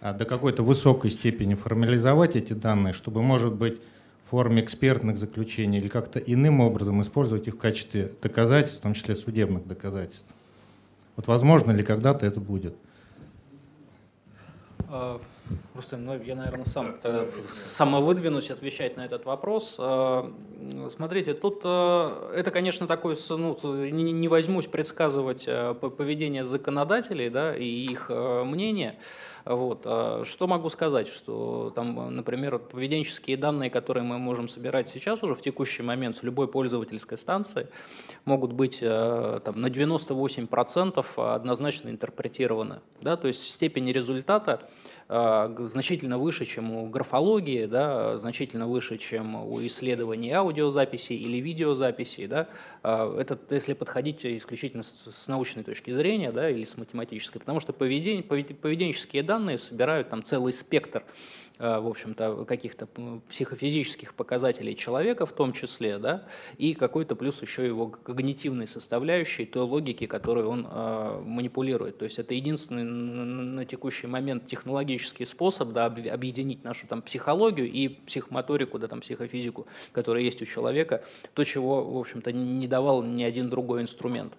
а, 0.00 0.12
до 0.12 0.24
какой-то 0.24 0.62
высокой 0.62 1.10
степени 1.10 1.54
формализовать 1.54 2.36
эти 2.36 2.52
данные, 2.52 2.92
чтобы, 2.92 3.22
может 3.22 3.54
быть, 3.54 3.80
в 4.22 4.30
форме 4.30 4.62
экспертных 4.62 5.18
заключений 5.18 5.78
или 5.78 5.88
как-то 5.88 6.20
иным 6.20 6.60
образом 6.60 7.02
использовать 7.02 7.48
их 7.48 7.54
в 7.54 7.58
качестве 7.58 8.12
доказательств, 8.22 8.78
в 8.78 8.82
том 8.82 8.94
числе 8.94 9.16
судебных 9.16 9.66
доказательств? 9.66 10.26
Вот 11.16 11.26
возможно 11.26 11.72
ли 11.72 11.82
когда-то 11.82 12.24
это 12.24 12.38
будет? 12.40 12.76
А, 15.50 15.54
Рустам, 15.76 16.04
ну, 16.04 16.20
я, 16.22 16.34
наверное, 16.34 16.64
сам 16.64 16.96
самовыдвинусь 17.48 18.50
отвечать 18.50 18.96
на 18.96 19.04
этот 19.04 19.24
вопрос. 19.24 19.76
А, 19.78 20.32
смотрите, 20.90 21.34
тут 21.34 21.60
а, 21.64 22.32
это, 22.32 22.50
конечно, 22.50 22.86
такой, 22.86 23.16
ну, 23.30 23.58
не 23.90 24.28
возьмусь 24.28 24.66
предсказывать 24.66 25.44
поведение 25.44 26.44
законодателей 26.44 27.28
да, 27.28 27.56
и 27.56 27.64
их 27.64 28.10
мнение. 28.10 28.98
Вот. 29.44 29.82
Что 30.26 30.46
могу 30.46 30.68
сказать, 30.70 31.08
что 31.08 31.72
там, 31.74 32.14
например, 32.14 32.58
поведенческие 32.58 33.36
данные, 33.36 33.70
которые 33.70 34.02
мы 34.04 34.18
можем 34.18 34.48
собирать 34.48 34.88
сейчас 34.88 35.22
уже 35.22 35.34
в 35.34 35.42
текущий 35.42 35.82
момент 35.82 36.16
с 36.16 36.22
любой 36.22 36.48
пользовательской 36.48 37.18
станции, 37.18 37.68
могут 38.24 38.52
быть 38.52 38.80
там, 38.80 39.60
на 39.60 39.66
98% 39.66 41.04
однозначно 41.34 41.90
интерпретированы. 41.90 42.80
Да? 43.00 43.16
То 43.16 43.28
есть 43.28 43.50
степень 43.50 43.90
результата 43.92 44.68
а, 45.06 45.54
значительно 45.58 46.18
выше, 46.18 46.46
чем 46.46 46.70
у 46.70 46.86
графологии, 46.88 47.66
да, 47.66 48.16
значительно 48.16 48.66
выше, 48.66 48.96
чем 48.96 49.34
у 49.36 49.64
исследований 49.66 50.32
аудиозаписей 50.32 51.16
или 51.16 51.38
видеозаписей. 51.38 52.26
Да. 52.26 52.48
А, 52.82 53.14
это 53.18 53.38
если 53.50 53.74
подходить 53.74 54.24
исключительно 54.24 54.82
с 54.82 55.28
научной 55.28 55.62
точки 55.62 55.90
зрения 55.90 56.32
да, 56.32 56.48
или 56.48 56.64
с 56.64 56.78
математической, 56.78 57.38
потому 57.38 57.60
что 57.60 57.74
поведение, 57.74 58.22
поведенческие 58.22 59.22
данные 59.22 59.33
собирают 59.58 60.10
там 60.10 60.24
целый 60.24 60.52
спектр 60.52 61.04
Э, 61.58 61.78
в 61.78 61.86
общем-то, 61.86 62.44
каких-то 62.46 62.88
психофизических 63.28 64.14
показателей 64.14 64.76
человека 64.76 65.24
в 65.24 65.32
том 65.32 65.52
числе, 65.52 65.98
да, 65.98 66.24
и 66.58 66.74
какой-то 66.74 67.14
плюс 67.14 67.40
еще 67.42 67.64
его 67.64 67.88
когнитивной 67.90 68.66
составляющей, 68.66 69.46
той 69.46 69.62
логики, 69.62 70.06
которой 70.06 70.44
он 70.44 70.66
э, 70.68 71.22
манипулирует. 71.24 71.98
То 71.98 72.06
есть 72.06 72.18
это 72.18 72.34
единственный 72.34 72.82
на 72.82 73.64
текущий 73.64 74.08
момент 74.08 74.48
технологический 74.48 75.24
способ 75.26 75.72
да, 75.72 75.86
объединить 75.86 76.64
нашу 76.64 76.88
там, 76.88 77.02
психологию 77.02 77.70
и 77.70 77.86
психомоторику, 77.86 78.80
да, 78.80 78.88
там, 78.88 79.00
психофизику, 79.00 79.68
которая 79.92 80.24
есть 80.24 80.42
у 80.42 80.46
человека, 80.46 81.04
то, 81.34 81.44
чего, 81.44 81.84
в 81.84 81.98
общем-то, 81.98 82.32
не 82.32 82.66
давал 82.66 83.04
ни 83.04 83.22
один 83.22 83.48
другой 83.48 83.82
инструмент. 83.82 84.32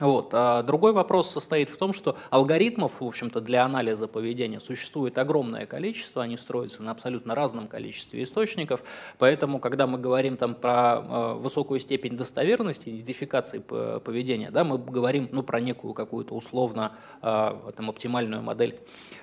Вот. 0.00 0.30
А 0.32 0.62
другой 0.62 0.92
вопрос 0.92 1.30
состоит 1.30 1.68
в 1.68 1.76
том, 1.76 1.92
что 1.92 2.16
алгоритмов, 2.30 3.00
в 3.00 3.04
общем-то, 3.04 3.40
для 3.40 3.64
анализа 3.64 4.06
поведения 4.06 4.60
существует 4.60 5.18
огромное 5.18 5.66
количество, 5.66 6.22
они 6.22 6.36
строятся 6.36 6.82
на 6.82 6.92
абсолютно 6.92 7.34
разном 7.34 7.66
количестве 7.66 8.22
источников, 8.22 8.82
поэтому, 9.18 9.58
когда 9.58 9.86
мы 9.86 9.98
говорим 9.98 10.36
там 10.36 10.54
про 10.54 11.02
э, 11.02 11.34
высокую 11.34 11.80
степень 11.80 12.16
достоверности, 12.16 12.88
идентификации 12.88 13.58
поведения, 13.58 14.50
да, 14.50 14.64
мы 14.64 14.78
говорим 14.78 15.28
ну, 15.32 15.42
про 15.42 15.60
некую 15.60 15.94
какую-то 15.94 16.34
условно 16.34 16.92
э, 17.20 17.72
там, 17.76 17.90
оптимальную 17.90 18.42
модель. 18.42 18.78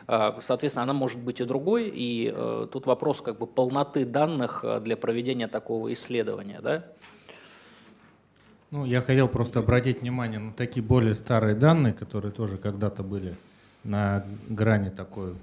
Э, 0.08 0.34
соответственно, 0.41 0.84
она 0.84 0.94
может 0.94 1.24
быть 1.24 1.39
и 1.39 1.46
другой, 1.46 1.91
и 1.94 2.34
тут 2.72 2.86
вопрос 2.86 3.22
как 3.22 3.38
бы 3.38 3.48
полноты 3.48 4.05
данных 4.05 4.65
для 4.82 4.98
проведения 4.98 5.48
такого 5.48 5.94
исследования. 5.94 6.60
Да? 6.62 6.86
Ну, 8.72 8.86
я 8.86 9.01
хотел 9.01 9.27
просто 9.27 9.60
обратить 9.60 10.01
внимание 10.01 10.39
на 10.39 10.51
такие 10.51 10.84
более 10.84 11.15
старые 11.15 11.55
данные, 11.55 11.93
которые 11.93 12.31
тоже 12.31 12.57
когда-то 12.57 13.03
были 13.03 13.36
на 13.84 14.25
грани 14.50 14.89
такой 14.89 15.36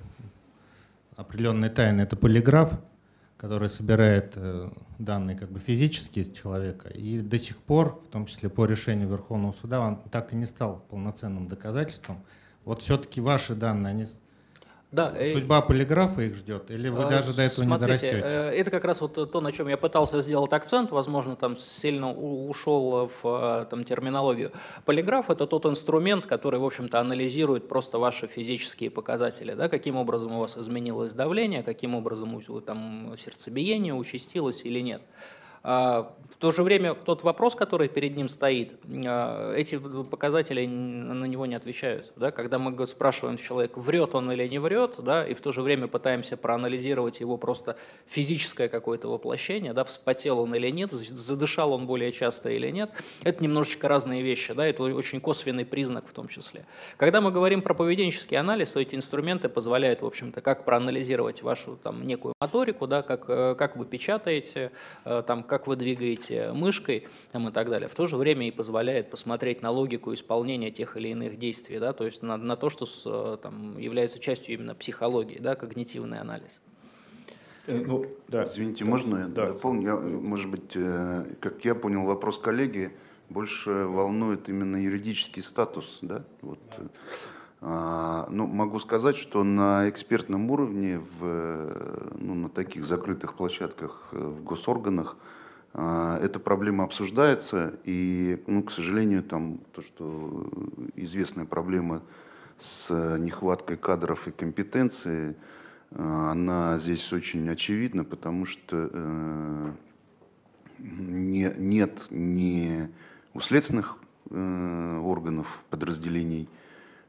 определенной 1.17 1.71
тайны. 1.71 2.03
Это 2.03 2.17
полиграф, 2.17 2.79
который 3.37 3.71
собирает 3.71 4.33
э, 4.37 4.71
данные 4.99 5.37
как 5.37 5.51
бы 5.51 5.61
физические 5.61 6.25
из 6.25 6.33
человека. 6.33 6.89
И 6.89 7.21
до 7.21 7.39
сих 7.39 7.59
пор, 7.59 8.03
в 8.07 8.13
том 8.13 8.27
числе 8.27 8.49
по 8.49 8.67
решению 8.67 9.09
Верховного 9.09 9.53
суда, 9.53 9.81
он 9.81 9.97
так 10.11 10.33
и 10.33 10.37
не 10.37 10.45
стал 10.45 10.85
полноценным 10.91 11.49
доказательством. 11.49 12.23
Вот 12.65 12.83
все-таки 12.83 13.21
ваши 13.21 13.55
данные, 13.55 13.91
они 13.91 14.07
да, 14.93 15.11
э, 15.17 15.33
Судьба 15.33 15.63
полиграфа 15.63 16.21
их 16.21 16.35
ждет, 16.35 16.71
или 16.71 16.91
вы 16.91 17.05
а, 17.05 17.09
даже 17.09 17.33
до 17.33 17.41
этого 17.41 17.65
смотрите, 17.65 17.73
не 17.73 17.79
дорастете? 17.79 18.23
Э, 18.23 18.51
это 18.51 18.71
как 18.71 18.85
раз 18.85 19.01
вот 19.01 19.15
то, 19.33 19.41
на 19.41 19.51
чем 19.51 19.69
я 19.69 19.79
пытался 19.79 20.21
сделать 20.21 20.53
акцент, 20.53 20.91
возможно, 20.91 21.35
там 21.35 21.57
сильно 21.57 22.13
ушел 22.13 23.11
в 23.23 23.67
там, 23.71 23.85
терминологию. 23.85 24.53
Полиграф– 24.85 25.31
это 25.31 25.47
тот 25.47 25.65
инструмент, 25.65 26.27
который, 26.27 26.61
в 26.61 26.65
общем-то, 26.67 27.01
анализирует 27.01 27.69
просто 27.69 27.99
ваши 27.99 28.27
физические 28.27 28.91
показатели, 28.91 29.55
да, 29.55 29.71
каким 29.71 29.97
образом 29.97 30.33
у 30.33 30.41
вас 30.41 30.59
изменилось 30.59 31.15
давление, 31.15 31.63
каким 31.63 31.95
образом 31.95 32.43
там, 32.61 33.15
сердцебиение 33.17 33.95
участилось 33.95 34.61
или 34.65 34.81
нет. 34.81 35.01
А, 35.63 36.15
в 36.31 36.37
то 36.37 36.51
же 36.51 36.63
время 36.63 36.95
тот 36.95 37.23
вопрос, 37.23 37.55
который 37.55 37.89
перед 37.89 38.17
ним 38.17 38.29
стоит, 38.29 38.73
а, 39.07 39.55
эти 39.55 39.79
показатели 39.79 40.67
на 40.67 41.25
него 41.25 41.47
не 41.47 41.55
отвечают. 41.55 42.13
Да? 42.17 42.31
Когда 42.31 42.59
мы 42.59 42.87
спрашиваем 42.87 43.37
человека, 43.37 43.79
врет 43.79 44.15
он 44.15 44.33
или 44.33 44.49
не 44.49 44.59
врет, 44.59 44.97
да, 44.99 45.27
и 45.27 45.35
в 45.35 45.41
то 45.41 45.53
же 45.53 45.63
время 45.63 45.87
пытаемся 45.87 46.37
проанализировать 46.37 47.21
его 47.21 47.37
просто 47.37 47.77
физическое 48.07 48.69
какое-то 48.69 49.09
воплощение, 49.09 49.73
да, 49.73 49.85
вспотел 49.85 50.41
он 50.41 50.55
или 50.55 50.71
нет, 50.71 50.93
задышал 50.93 51.73
он 51.73 51.87
более 51.87 52.13
часто 52.13 52.51
или 52.51 52.71
нет, 52.71 52.91
это 53.23 53.43
немножечко 53.43 53.87
разные 53.89 54.23
вещи, 54.23 54.53
да, 54.53 54.67
это 54.67 54.83
очень 54.83 55.21
косвенный 55.21 55.65
признак 55.65 56.07
в 56.09 56.13
том 56.13 56.29
числе. 56.29 56.67
Когда 56.97 57.21
мы 57.21 57.31
говорим 57.31 57.63
про 57.63 57.75
поведенческий 57.75 58.37
анализ, 58.37 58.73
то 58.73 58.81
эти 58.81 58.97
инструменты 58.97 59.49
позволяют, 59.49 60.03
в 60.03 60.07
общем-то, 60.07 60.41
как 60.41 60.65
проанализировать 60.65 61.43
вашу 61.43 61.77
там, 61.77 62.07
некую 62.07 62.35
моторику, 62.41 62.87
да, 62.87 63.03
как, 63.03 63.27
э, 63.29 63.55
как 63.57 63.77
вы 63.77 63.85
печатаете, 63.85 64.73
э, 65.05 65.23
там, 65.27 65.45
как 65.53 65.67
вы 65.67 65.77
двигаете 65.77 66.51
мышкой 66.53 67.09
там, 67.31 67.47
и 67.47 67.53
так 67.53 67.69
далее, 67.69 67.87
в 67.87 67.95
то 67.95 68.07
же 68.07 68.17
время 68.17 68.49
и 68.49 68.51
позволяет 68.51 69.11
посмотреть 69.11 69.61
на 69.61 69.71
логику 69.71 70.15
исполнения 70.15 70.71
тех 70.71 70.97
или 70.97 71.09
иных 71.09 71.37
действий, 71.37 71.79
да, 71.79 71.93
то 71.93 72.07
есть 72.07 72.23
на, 72.23 72.39
на 72.39 72.57
то, 72.57 72.71
что 72.71 72.87
с, 72.87 73.39
там, 73.43 73.77
является 73.77 74.19
частью 74.19 74.55
именно 74.55 74.75
психологии, 74.75 75.37
да, 75.39 75.55
когнитивный 75.55 76.21
анализ. 76.21 76.63
Э, 77.67 77.85
ну, 77.87 78.07
да. 78.29 78.45
Извините, 78.45 78.87
можно 78.87 79.19
я 79.19 79.27
да. 79.27 79.53
дополню? 79.53 79.83
Я, 79.83 79.97
может 79.97 80.51
быть, 80.51 80.73
э, 80.75 81.27
как 81.39 81.63
я 81.67 81.75
понял 81.75 82.07
вопрос 82.07 82.39
коллеги, 82.39 82.91
больше 83.29 83.71
волнует 83.71 84.49
именно 84.49 84.79
юридический 84.79 85.43
статус, 85.43 85.99
да? 86.01 86.25
Вот. 86.41 86.61
А, 87.61 88.27
ну, 88.31 88.47
могу 88.47 88.81
сказать, 88.81 89.17
что 89.19 89.45
на 89.45 89.87
экспертном 89.91 90.51
уровне, 90.51 90.99
в, 91.21 92.09
ну, 92.19 92.35
на 92.35 92.49
таких 92.49 92.85
закрытых 92.85 93.35
площадках 93.35 94.09
э, 94.13 94.17
в 94.17 94.43
госорганах, 94.43 95.19
эта 95.75 96.39
проблема 96.39 96.85
обсуждается, 96.85 97.75
и, 97.85 98.43
ну, 98.47 98.63
к 98.63 98.73
сожалению, 98.73 99.23
там 99.23 99.59
то, 99.73 99.81
что 99.81 100.51
известная 100.97 101.47
проблема 101.47 102.03
с 102.59 102.91
нехваткой 103.19 103.77
кадров 103.77 104.29
и 104.29 104.33
компетенции, 104.33 105.35
а, 105.95 106.33
она 106.33 106.79
здесь 106.79 107.13
очень 107.13 107.49
очевидна, 107.51 108.05
потому 108.05 108.47
что 108.47 108.91
э, 108.93 109.73
не, 110.79 111.53
нет 111.59 112.07
ни 112.11 112.89
у 113.35 113.41
следственных 113.41 113.99
э, 114.31 115.01
органов, 115.03 115.63
подразделений, 115.71 116.49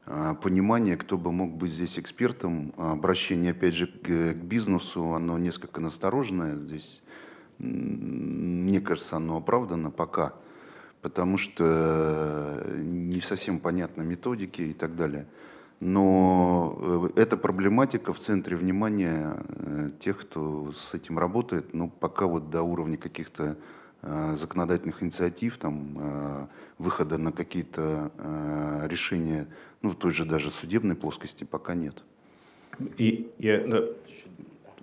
э, 0.06 0.34
понимание, 0.42 0.96
кто 0.96 1.16
бы 1.16 1.32
мог 1.32 1.56
быть 1.56 1.72
здесь 1.72 1.98
экспертом. 1.98 2.74
Обращение, 2.76 3.52
опять 3.52 3.74
же, 3.74 3.86
к 3.86 4.34
бизнесу, 4.34 5.12
оно 5.12 5.38
несколько 5.38 5.80
настороженное. 5.80 6.56
Здесь, 6.56 7.02
мне 7.58 8.80
кажется, 8.80 9.16
оно 9.16 9.36
оправдано 9.36 9.90
пока, 9.90 10.34
потому 11.02 11.38
что 11.38 12.64
не 12.76 13.20
совсем 13.20 13.58
понятны 13.58 14.02
методики 14.02 14.62
и 14.62 14.72
так 14.72 14.96
далее. 14.96 15.26
Но 15.80 17.10
эта 17.16 17.36
проблематика 17.36 18.12
в 18.12 18.18
центре 18.18 18.56
внимания 18.56 19.42
тех, 20.00 20.20
кто 20.20 20.72
с 20.72 20.94
этим 20.94 21.18
работает, 21.18 21.74
ну, 21.74 21.90
пока 21.90 22.26
вот 22.26 22.50
до 22.50 22.62
уровня 22.62 22.96
каких-то 22.96 23.56
Э, 24.06 24.34
законодательных 24.36 25.02
инициатив, 25.02 25.56
там, 25.56 25.96
э, 25.96 26.46
выхода 26.76 27.16
на 27.16 27.32
какие-то 27.32 28.10
э, 28.18 28.86
решения, 28.86 29.46
ну, 29.80 29.88
в 29.88 29.96
той 29.96 30.10
же 30.10 30.26
даже 30.26 30.50
судебной 30.50 30.94
плоскости 30.94 31.44
пока 31.44 31.74
нет. 31.74 32.02
И 32.98 33.30
я 33.38 33.64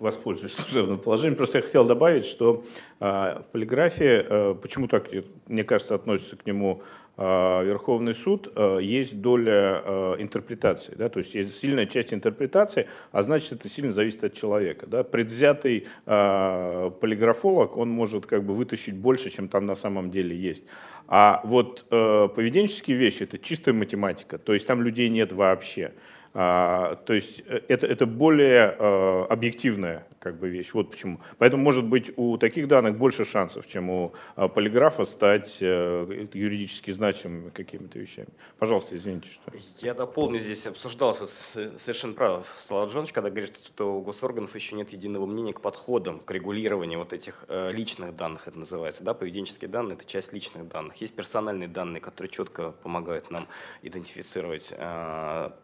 воспользуюсь 0.02 0.52
служебным 0.52 0.98
положением. 0.98 1.36
Просто 1.36 1.58
я 1.58 1.62
хотел 1.62 1.84
добавить, 1.84 2.26
что 2.26 2.64
в 3.00 3.44
полиграфии, 3.52 4.54
почему 4.54 4.88
так, 4.88 5.08
мне 5.48 5.64
кажется, 5.64 5.94
относится 5.94 6.36
к 6.36 6.46
нему 6.46 6.82
а, 7.18 7.62
Верховный 7.62 8.14
суд, 8.14 8.50
а, 8.54 8.78
есть 8.78 9.20
доля 9.20 9.82
а, 9.84 10.16
интерпретации, 10.18 10.94
да, 10.96 11.10
то 11.10 11.18
есть 11.18 11.34
есть 11.34 11.58
сильная 11.58 11.84
часть 11.84 12.14
интерпретации, 12.14 12.88
а 13.10 13.22
значит 13.22 13.52
это 13.52 13.68
сильно 13.68 13.92
зависит 13.92 14.24
от 14.24 14.32
человека. 14.34 14.86
Да. 14.86 15.04
Предвзятый 15.04 15.86
полиграфолог, 16.04 17.76
он 17.76 17.90
может 17.90 18.26
как 18.26 18.44
бы 18.44 18.54
вытащить 18.54 18.94
больше, 18.94 19.30
чем 19.30 19.48
там 19.48 19.66
на 19.66 19.74
самом 19.74 20.10
деле 20.10 20.36
есть. 20.36 20.64
А 21.06 21.42
вот 21.44 21.86
поведенческие 21.88 22.96
вещи 22.96 23.24
это 23.24 23.38
чистая 23.38 23.74
математика, 23.74 24.38
то 24.38 24.54
есть 24.54 24.66
там 24.66 24.82
людей 24.82 25.08
нет 25.08 25.32
вообще. 25.32 25.92
А, 26.34 26.96
то 27.04 27.12
есть 27.12 27.42
э, 27.46 27.60
это, 27.68 27.86
это 27.86 28.06
более 28.06 28.74
э, 28.78 29.26
объективная 29.28 30.06
как 30.18 30.38
бы 30.38 30.48
вещь. 30.48 30.72
Вот 30.72 30.90
почему. 30.90 31.20
Поэтому, 31.38 31.62
может 31.62 31.84
быть, 31.84 32.12
у 32.16 32.38
таких 32.38 32.68
данных 32.68 32.96
больше 32.96 33.26
шансов, 33.26 33.66
чем 33.66 33.90
у 33.90 34.12
э, 34.36 34.48
полиграфа 34.48 35.04
стать 35.04 35.60
юридически 35.60 36.90
значимыми 36.90 37.50
какими-то 37.50 37.98
вещами. 37.98 38.28
Пожалуйста, 38.58 38.96
извините, 38.96 39.28
что... 39.30 39.52
Я 39.78 39.94
дополню, 39.94 40.40
здесь 40.40 40.66
обсуждался 40.66 41.26
совершенно 41.26 42.14
прав 42.14 42.46
Слава 42.66 42.88
Джонович, 42.88 43.12
когда 43.12 43.28
говорит, 43.28 43.58
что 43.58 43.96
у 43.96 44.00
госорганов 44.00 44.54
еще 44.54 44.76
нет 44.76 44.90
единого 44.90 45.26
мнения 45.26 45.52
к 45.52 45.60
подходам, 45.60 46.20
к 46.20 46.30
регулированию 46.30 46.98
вот 46.98 47.12
этих 47.12 47.44
личных 47.72 48.14
данных, 48.14 48.48
это 48.48 48.58
называется. 48.58 49.04
Да? 49.04 49.12
Поведенческие 49.12 49.68
данные– 49.68 49.96
это 50.00 50.06
часть 50.06 50.32
личных 50.32 50.68
данных. 50.68 50.96
Есть 50.96 51.14
персональные 51.14 51.68
данные, 51.68 52.00
которые 52.00 52.30
четко 52.30 52.70
помогают 52.82 53.30
нам 53.30 53.48
идентифицировать 53.82 54.72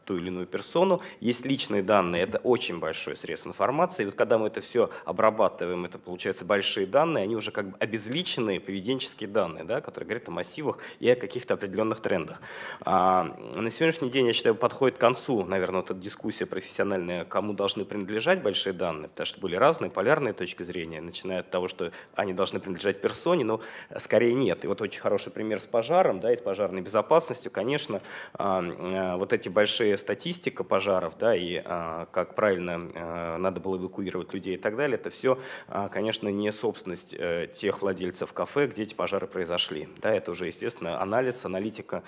ту 0.04 0.16
или 0.16 0.26
иную 0.28 0.46
персону 0.46 0.57
персону. 0.58 1.00
Есть 1.20 1.46
личные 1.46 1.82
данные, 1.82 2.22
это 2.22 2.38
очень 2.38 2.80
большой 2.80 3.16
срез 3.16 3.46
информации. 3.46 4.02
И 4.02 4.06
вот 4.06 4.14
когда 4.16 4.38
мы 4.38 4.48
это 4.48 4.60
все 4.60 4.90
обрабатываем, 5.04 5.84
это 5.84 5.98
получаются 5.98 6.44
большие 6.44 6.86
данные, 6.86 7.24
они 7.24 7.36
уже 7.36 7.52
как 7.52 7.70
бы 7.70 7.76
обезличенные 7.78 8.60
поведенческие 8.60 9.28
данные, 9.28 9.64
да, 9.64 9.80
которые 9.80 10.06
говорят 10.08 10.28
о 10.28 10.32
массивах 10.32 10.78
и 10.98 11.08
о 11.08 11.14
каких-то 11.14 11.54
определенных 11.54 12.00
трендах. 12.00 12.40
А, 12.80 13.24
на 13.54 13.70
сегодняшний 13.70 14.10
день, 14.10 14.26
я 14.26 14.32
считаю, 14.32 14.54
подходит 14.56 14.96
к 14.96 15.00
концу, 15.00 15.44
наверное, 15.44 15.80
вот 15.82 15.90
эта 15.90 16.00
дискуссия 16.00 16.46
профессиональная, 16.46 17.24
кому 17.24 17.52
должны 17.52 17.84
принадлежать 17.84 18.42
большие 18.42 18.72
данные, 18.72 19.08
потому 19.08 19.26
что 19.26 19.40
были 19.40 19.54
разные 19.54 19.90
полярные 19.90 20.32
точки 20.32 20.64
зрения, 20.64 21.00
начиная 21.00 21.40
от 21.40 21.50
того, 21.50 21.68
что 21.68 21.92
они 22.14 22.32
должны 22.32 22.58
принадлежать 22.58 23.00
персоне, 23.00 23.44
но 23.44 23.60
скорее 23.98 24.34
нет. 24.34 24.64
И 24.64 24.66
вот 24.66 24.80
очень 24.82 25.00
хороший 25.00 25.30
пример 25.30 25.60
с 25.60 25.66
пожаром, 25.66 26.18
да, 26.18 26.32
и 26.32 26.36
с 26.36 26.40
пожарной 26.40 26.82
безопасностью, 26.82 27.52
конечно, 27.52 28.00
а, 28.34 28.64
а, 28.64 29.16
вот 29.16 29.32
эти 29.32 29.48
большие 29.48 29.96
статистики, 29.98 30.47
статистика 30.48 30.64
пожаров, 30.64 31.18
да, 31.18 31.36
и 31.36 31.60
а, 31.64 32.06
как 32.10 32.34
правильно 32.34 32.88
а, 32.94 33.38
надо 33.38 33.60
было 33.60 33.76
эвакуировать 33.76 34.32
людей 34.32 34.54
и 34.54 34.58
так 34.58 34.76
далее, 34.76 34.96
это 34.96 35.10
все, 35.10 35.38
а, 35.68 35.88
конечно, 35.88 36.28
не 36.28 36.52
собственность 36.52 37.14
а, 37.18 37.46
тех 37.46 37.82
владельцев 37.82 38.32
кафе, 38.32 38.66
где 38.66 38.82
эти 38.82 38.94
пожары 38.94 39.26
произошли. 39.26 39.88
Да, 40.00 40.10
это 40.14 40.30
уже, 40.30 40.46
естественно, 40.46 41.00
анализ, 41.00 41.44
аналитика, 41.44 42.02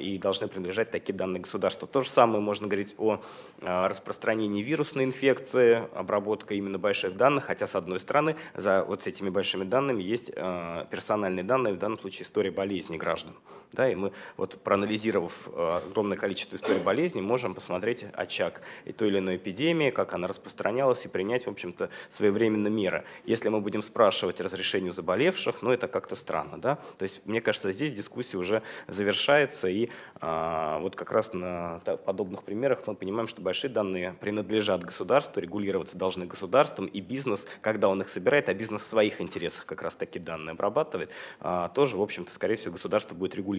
и 0.00 0.18
должны 0.18 0.48
принадлежать 0.48 0.90
такие 0.90 1.14
данные 1.14 1.40
государства. 1.40 1.86
То 1.88 2.00
же 2.00 2.10
самое 2.10 2.40
можно 2.40 2.68
говорить 2.68 2.94
о 2.98 3.20
распространении 3.60 4.62
вирусной 4.62 5.04
инфекции, 5.04 5.82
обработка 5.94 6.54
именно 6.54 6.78
больших 6.78 7.16
данных, 7.16 7.44
хотя, 7.44 7.66
с 7.66 7.74
одной 7.74 7.98
стороны, 8.00 8.36
за 8.54 8.84
вот 8.84 9.06
этими 9.06 9.30
большими 9.30 9.64
данными 9.64 10.02
есть 10.02 10.32
персональные 10.34 11.44
данные, 11.44 11.74
в 11.74 11.78
данном 11.78 11.98
случае 11.98 12.24
история 12.24 12.50
болезни 12.50 12.96
граждан. 12.96 13.34
Да, 13.72 13.90
и 13.90 13.94
мы, 13.94 14.12
вот 14.36 14.58
проанализировав 14.62 15.48
огромное 15.54 16.16
количество 16.16 16.56
историй 16.56 16.80
болезней, 16.80 17.22
можем 17.22 17.54
посмотреть, 17.54 18.06
очаг 18.14 18.62
и 18.84 18.92
той 18.92 19.08
или 19.08 19.18
иной 19.18 19.36
эпидемии, 19.36 19.90
как 19.90 20.12
она 20.14 20.28
распространялась, 20.28 21.04
и 21.04 21.08
принять, 21.08 21.46
в 21.46 21.50
общем-то, 21.50 21.90
своевременно 22.10 22.68
меры. 22.68 23.04
Если 23.24 23.48
мы 23.48 23.60
будем 23.60 23.82
спрашивать 23.82 24.40
разрешение 24.40 24.90
у 24.90 24.92
заболевших, 24.92 25.62
ну, 25.62 25.72
это 25.72 25.88
как-то 25.88 26.16
странно, 26.16 26.58
да? 26.58 26.76
То 26.98 27.02
есть, 27.02 27.22
мне 27.26 27.40
кажется, 27.40 27.72
здесь 27.72 27.92
дискуссия 27.92 28.38
уже 28.38 28.62
завершается, 28.86 29.68
и 29.68 29.90
а, 30.20 30.78
вот 30.78 30.96
как 30.96 31.12
раз 31.12 31.32
на 31.32 31.80
подобных 32.04 32.44
примерах 32.44 32.86
мы 32.86 32.94
понимаем, 32.94 33.28
что 33.28 33.42
большие 33.42 33.70
данные 33.70 34.14
принадлежат 34.20 34.84
государству, 34.84 35.40
регулироваться 35.40 35.98
должны 35.98 36.26
государством, 36.26 36.86
и 36.86 37.00
бизнес, 37.00 37.46
когда 37.60 37.88
он 37.88 38.00
их 38.00 38.08
собирает, 38.08 38.48
а 38.48 38.54
бизнес 38.54 38.82
в 38.82 38.86
своих 38.86 39.20
интересах 39.20 39.66
как 39.66 39.82
раз 39.82 39.94
такие 39.94 40.20
данные 40.20 40.52
обрабатывает, 40.52 41.10
а, 41.40 41.68
тоже, 41.68 41.96
в 41.96 42.02
общем-то, 42.02 42.32
скорее 42.32 42.56
всего, 42.56 42.72
государство 42.72 43.14
будет 43.14 43.34
регулировать. 43.34 43.55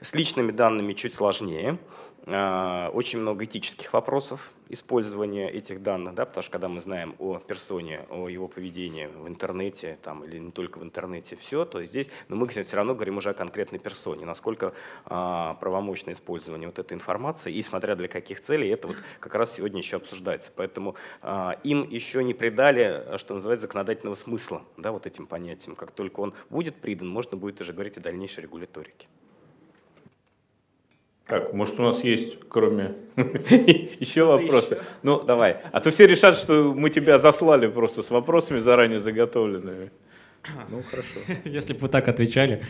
С 0.00 0.14
личными 0.14 0.52
данными 0.52 0.92
чуть 0.92 1.14
сложнее. 1.14 1.78
А, 2.28 2.90
очень 2.92 3.20
много 3.20 3.44
этических 3.44 3.92
вопросов 3.92 4.52
использования 4.68 5.48
этих 5.48 5.80
данных, 5.80 6.16
да, 6.16 6.26
потому 6.26 6.42
что 6.42 6.50
когда 6.50 6.68
мы 6.68 6.80
знаем 6.80 7.14
о 7.20 7.38
персоне, 7.38 8.04
о 8.10 8.28
его 8.28 8.48
поведении 8.48 9.06
в 9.06 9.28
интернете 9.28 9.96
там, 10.02 10.24
или 10.24 10.38
не 10.38 10.50
только 10.50 10.78
в 10.78 10.82
интернете, 10.82 11.36
все, 11.36 11.64
то 11.64 11.84
здесь 11.84 12.08
но 12.28 12.34
мы 12.34 12.48
все 12.48 12.64
равно 12.72 12.94
говорим 12.94 13.18
уже 13.18 13.30
о 13.30 13.34
конкретной 13.34 13.78
персоне, 13.78 14.26
насколько 14.26 14.74
а, 15.04 15.54
правомочно 15.60 16.10
использование 16.10 16.66
вот 16.66 16.80
этой 16.80 16.94
информации 16.94 17.54
и 17.54 17.62
смотря 17.62 17.94
для 17.94 18.08
каких 18.08 18.40
целей, 18.40 18.70
это 18.70 18.88
вот 18.88 18.96
как 19.20 19.36
раз 19.36 19.54
сегодня 19.54 19.78
еще 19.78 19.98
обсуждается. 19.98 20.50
Поэтому 20.56 20.96
а, 21.22 21.60
им 21.62 21.88
еще 21.88 22.24
не 22.24 22.34
придали, 22.34 23.16
что 23.18 23.34
называется, 23.34 23.66
законодательного 23.66 24.16
смысла 24.16 24.62
да, 24.76 24.90
вот 24.90 25.06
этим 25.06 25.26
понятиям. 25.26 25.76
Как 25.76 25.92
только 25.92 26.18
он 26.18 26.34
будет 26.50 26.74
придан, 26.74 27.08
можно 27.08 27.36
будет 27.36 27.60
уже 27.60 27.72
говорить 27.72 27.98
о 27.98 28.00
дальнейшей 28.00 28.42
регуляторике. 28.42 29.06
Так, 31.26 31.52
может, 31.52 31.80
у 31.80 31.82
нас 31.82 32.04
есть, 32.04 32.38
кроме 32.48 32.94
еще 33.16 34.24
вопросы? 34.24 34.78
Ну, 35.02 35.22
давай. 35.22 35.56
А 35.72 35.80
то 35.80 35.90
все 35.90 36.06
решат, 36.06 36.38
что 36.38 36.72
мы 36.72 36.88
тебя 36.88 37.18
заслали 37.18 37.66
просто 37.66 38.02
с 38.02 38.10
вопросами 38.10 38.60
заранее 38.60 39.00
заготовленными. 39.00 39.90
Ну, 40.68 40.82
хорошо. 40.88 41.18
Если 41.44 41.72
бы 41.72 41.80
вы 41.80 41.88
так 41.88 42.06
отвечали. 42.06 42.62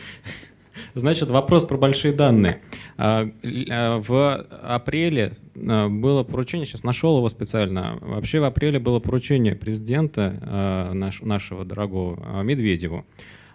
Значит, 0.95 1.29
вопрос 1.29 1.65
про 1.65 1.77
большие 1.77 2.13
данные. 2.13 2.61
А, 2.97 3.27
а, 3.69 3.99
в 3.99 4.47
апреле 4.63 5.33
а, 5.55 5.87
было 5.87 6.23
поручение, 6.23 6.65
сейчас 6.65 6.83
нашел 6.83 7.17
его 7.17 7.29
специально, 7.29 7.99
вообще 8.01 8.39
в 8.39 8.43
апреле 8.43 8.79
было 8.79 8.99
поручение 8.99 9.55
президента 9.55 10.89
нашего 10.93 11.65
дорогого 11.65 12.41
Медведеву 12.41 13.05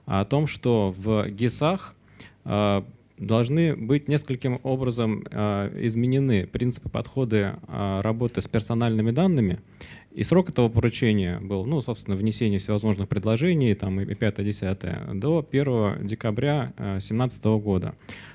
о 0.07 0.25
том, 0.25 0.47
что 0.47 0.95
в 0.97 1.29
ГИСах 1.29 1.95
должны 3.23 3.75
быть 3.77 4.09
нескольким 4.09 4.59
образом 4.63 5.25
э, 5.31 5.71
изменены 5.87 6.47
принципы 6.47 6.89
подхода 6.89 7.59
э, 7.67 8.01
работы 8.03 8.41
с 8.41 8.49
персональными 8.49 9.11
данными. 9.11 9.61
И 10.11 10.25
срок 10.25 10.51
этого 10.51 10.69
поручения 10.69 11.39
был, 11.41 11.65
ну, 11.65 11.81
собственно, 11.81 12.17
внесение 12.17 12.59
всевозможных 12.59 13.09
предложений, 13.09 13.75
там, 13.77 14.01
и 14.01 14.05
5-10, 14.05 15.15
до 15.15 15.47
1 15.51 16.07
декабря 16.07 16.75
2017 16.77 17.45
э, 17.45 17.59
года. 17.59 17.95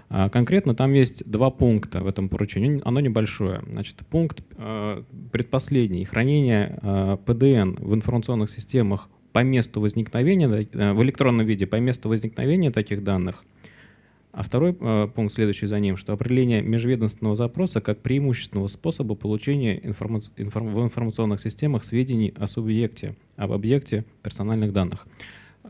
А 0.09 0.29
конкретно 0.29 0.73
там 0.73 0.93
есть 0.93 1.29
два 1.29 1.51
пункта 1.51 1.99
в 1.99 2.07
этом 2.07 2.29
поручении, 2.29 2.81
оно 2.85 3.01
небольшое. 3.01 3.61
Значит, 3.69 3.97
пункт 4.09 4.41
предпоследний, 5.33 6.05
хранение 6.05 6.79
ПДН 7.25 7.83
в 7.83 7.93
информационных 7.93 8.49
системах 8.49 9.09
по 9.33 9.43
месту 9.43 9.81
возникновения, 9.81 10.47
в 10.47 11.03
электронном 11.03 11.45
виде 11.45 11.67
по 11.67 11.75
месту 11.75 12.07
возникновения 12.07 12.71
таких 12.71 13.03
данных– 13.03 13.43
а 14.37 14.43
второй 14.43 14.77
э, 14.79 15.07
пункт, 15.15 15.33
следующий 15.33 15.65
за 15.65 15.79
ним, 15.79 15.97
что 15.97 16.13
определение 16.13 16.61
межведомственного 16.61 17.35
запроса 17.35 17.81
как 17.81 18.03
преимущественного 18.03 18.67
способа 18.67 19.15
получения 19.15 19.83
информа 19.83 20.19
информ 20.37 20.67
в 20.67 20.83
информационных 20.83 21.41
системах 21.41 21.83
сведений 21.83 22.31
о 22.37 22.45
субъекте, 22.45 23.15
об 23.35 23.51
объекте 23.51 24.05
персональных 24.21 24.73
данных. 24.73 25.07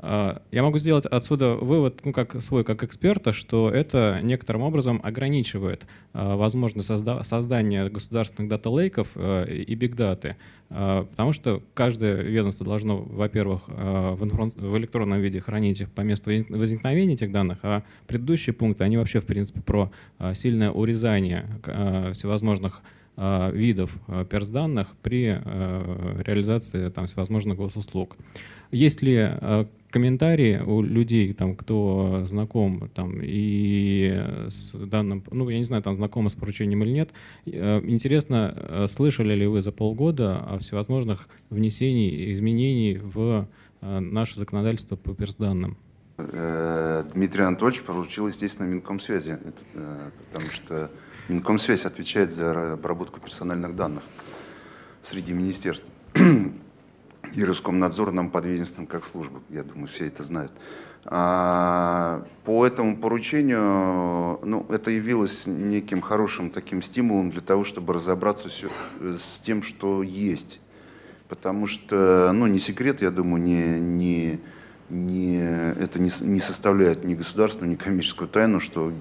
А, 0.02 0.42
я 0.52 0.64
могу 0.64 0.78
сделать 0.78 1.06
отсюда 1.06 1.56
вывод, 1.56 2.02
ну, 2.04 2.14
как 2.14 2.42
свой, 2.42 2.64
как 2.64 2.84
эксперта, 2.84 3.34
что 3.34 3.70
это 3.70 4.20
некоторым 4.22 4.62
образом 4.62 5.00
ограничивает 5.04 5.86
а, 6.14 6.36
возможность 6.36 6.88
созда 6.88 7.24
создания 7.24 7.90
государственных 7.90 8.50
дата-лейков 8.50 9.08
а, 9.16 9.46
и 9.46 9.74
бигдаты, 9.76 10.36
потому 10.70 11.32
что 11.32 11.64
каждое 11.74 12.22
ведомство 12.22 12.66
должно, 12.66 12.98
во-первых, 12.98 13.70
в, 13.70 14.18
в 14.18 14.78
электронном 14.78 15.22
виде 15.22 15.40
хранить 15.40 15.80
их 15.80 15.90
по 15.90 16.02
месту 16.02 16.30
возникновения 16.50 17.14
этих 17.14 17.32
данных, 17.32 17.60
а 17.64 17.84
предыдущие 18.06 18.54
пункты, 18.54 18.84
они 18.84 18.98
вообще, 18.98 19.22
в 19.22 19.26
принципе, 19.26 19.62
про 19.62 19.92
сильное 20.34 20.70
урезание 20.70 21.46
всевозможных 22.14 22.82
видов 23.18 23.92
перс-данных 24.30 24.90
при 25.02 25.26
реализации 26.24 26.90
там, 26.90 27.08
всевозможных 27.08 27.58
госуслуг. 27.58 28.16
Есть 28.72 29.02
ли 29.02 29.28
комментарии 29.90 30.62
у 30.66 30.82
людей, 30.82 31.34
там, 31.34 31.56
кто 31.56 32.24
знаком 32.26 32.90
там, 32.94 33.20
и 33.22 34.12
с 34.48 34.72
данным, 34.74 35.24
ну, 35.32 35.50
я 35.50 35.58
не 35.58 35.64
знаю, 35.64 35.82
там, 35.82 35.96
знакомы 35.96 36.30
с 36.30 36.36
поручением 36.36 36.84
или 36.84 36.92
нет. 36.92 37.12
Э, 37.46 37.82
интересно, 37.84 38.54
э, 38.56 38.88
слышали 38.88 39.34
ли 39.34 39.48
вы 39.48 39.62
за 39.62 39.72
полгода 39.72 40.38
о 40.40 40.60
всевозможных 40.60 41.28
внесений, 41.50 42.32
изменений 42.34 42.98
в 42.98 43.48
э, 43.82 44.00
наше 44.00 44.38
законодательство 44.38 44.96
по 44.96 45.14
персданным? 45.14 45.78
Дмитрий 46.18 47.44
Анатольевич 47.44 47.84
поручил, 47.84 48.28
естественно, 48.28 48.66
Минкомсвязи, 48.66 49.38
потому 50.32 50.50
что 50.50 50.90
Минкомсвязь 51.28 51.86
отвечает 51.86 52.32
за 52.32 52.74
обработку 52.74 53.20
персональных 53.20 53.76
данных 53.76 54.04
среди 55.02 55.34
министерств 55.34 55.86
и 57.36 57.44
Роскомнадзор 57.44 58.12
нам 58.12 58.30
подведомствен 58.30 58.88
как 58.88 59.04
служба. 59.04 59.42
Я 59.50 59.64
думаю, 59.64 59.88
все 59.88 60.06
это 60.08 60.24
знают. 60.24 60.52
А, 61.06 62.26
по 62.44 62.66
этому 62.66 62.98
поручению, 62.98 64.40
ну, 64.44 64.66
это 64.70 64.92
явилось 64.92 65.46
неким 65.46 66.02
хорошим 66.02 66.50
таким 66.50 66.82
стимулом 66.82 67.30
для 67.30 67.42
того, 67.42 67.64
чтобы 67.64 67.94
разобраться 67.94 68.50
все, 68.50 68.70
с 69.00 69.40
тем, 69.40 69.64
что 69.64 70.04
есть. 70.04 70.60
Потому 71.30 71.68
что, 71.68 72.32
ну, 72.34 72.48
не 72.48 72.60
секрет, 72.60 73.02
я 73.02 73.12
думаю, 73.12 73.42
не, 73.42 73.80
не, 73.80 74.40
не, 74.90 75.40
это 75.40 76.00
не, 76.00 76.12
не 76.22 76.40
составляет 76.40 77.04
ни 77.04 77.16
государственную, 77.16 77.72
ни 77.72 77.76
коммерческую 77.76 78.28
тайну, 78.28 78.60
что 78.60 78.92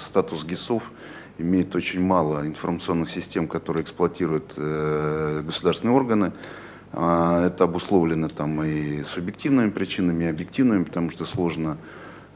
статус 0.00 0.44
ГИСов 0.44 0.92
имеет 1.38 1.74
очень 1.74 2.00
мало 2.00 2.46
информационных 2.46 3.10
систем, 3.10 3.48
которые 3.48 3.82
эксплуатируют 3.82 4.52
э, 4.56 5.42
государственные 5.44 5.94
органы. 5.94 6.32
А, 6.92 7.46
это 7.46 7.64
обусловлено 7.64 8.28
там 8.28 8.62
и 8.62 9.02
субъективными 9.02 9.70
причинами, 9.70 10.24
и 10.24 10.28
объективными, 10.28 10.84
потому 10.84 11.10
что 11.10 11.26
сложно, 11.26 11.78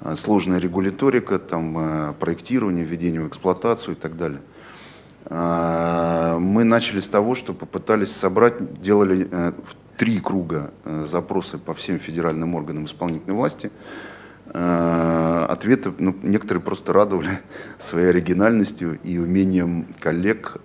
а, 0.00 0.14
сложная 0.14 0.58
регуляторика, 0.58 1.38
там, 1.38 1.74
а, 1.78 2.12
проектирование, 2.14 2.84
введение 2.84 3.22
в 3.22 3.28
эксплуатацию 3.28 3.94
и 3.94 3.98
так 3.98 4.16
далее. 4.16 4.40
Мы 5.30 6.64
начали 6.64 6.98
с 6.98 7.08
того, 7.08 7.36
что 7.36 7.54
попытались 7.54 8.10
собрать, 8.10 8.82
делали 8.82 9.28
э, 9.30 9.52
три 10.02 10.18
круга 10.18 10.72
э, 10.84 11.04
запросы 11.06 11.58
по 11.58 11.74
всем 11.74 12.00
федеральным 12.00 12.56
органам 12.56 12.86
исполнительной 12.86 13.36
власти. 13.36 13.70
Ответы, 14.52 15.92
ну, 15.96 16.16
некоторые 16.24 16.60
просто 16.60 16.92
радовали 16.92 17.40
своей 17.78 18.08
оригинальностью 18.08 18.98
и 19.04 19.16
умением 19.18 19.86
коллег 20.00 20.56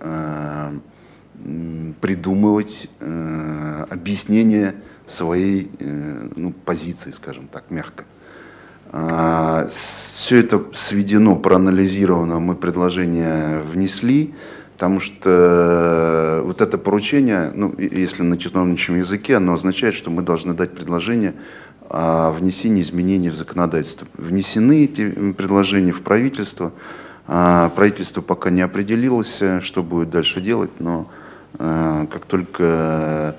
придумывать 2.01 2.89
э, 2.99 3.85
объяснение 3.91 4.73
своей 5.05 5.69
э, 5.77 6.29
ну, 6.35 6.51
позиции, 6.51 7.11
скажем 7.11 7.47
так, 7.47 7.69
мягко. 7.69 8.05
Все 9.69 10.39
это 10.39 10.63
сведено, 10.73 11.35
проанализировано, 11.35 12.39
мы 12.39 12.55
предложение 12.55 13.61
внесли, 13.61 14.33
потому 14.77 14.99
что 14.99 16.41
вот 16.45 16.61
это 16.61 16.77
поручение, 16.77 17.51
ну, 17.53 17.75
если 17.77 18.23
на 18.23 18.37
чиновничьем 18.37 18.97
языке, 18.97 19.37
оно 19.37 19.53
означает, 19.53 19.95
что 19.95 20.09
мы 20.09 20.21
должны 20.21 20.53
дать 20.53 20.75
предложение 20.75 21.33
о 21.89 22.31
внесении 22.31 22.81
изменений 22.81 23.29
в 23.29 23.35
законодательство. 23.35 24.07
Внесены 24.13 24.83
эти 24.83 25.33
предложения 25.33 25.91
в 25.91 26.01
правительство, 26.01 26.71
а 27.27 27.69
правительство 27.69 28.21
пока 28.21 28.49
не 28.51 28.61
определилось, 28.61 29.41
что 29.61 29.83
будет 29.83 30.09
дальше 30.09 30.41
делать, 30.41 30.71
но 30.79 31.07
Э, 31.59 32.05
как 32.11 32.25
только 32.25 33.35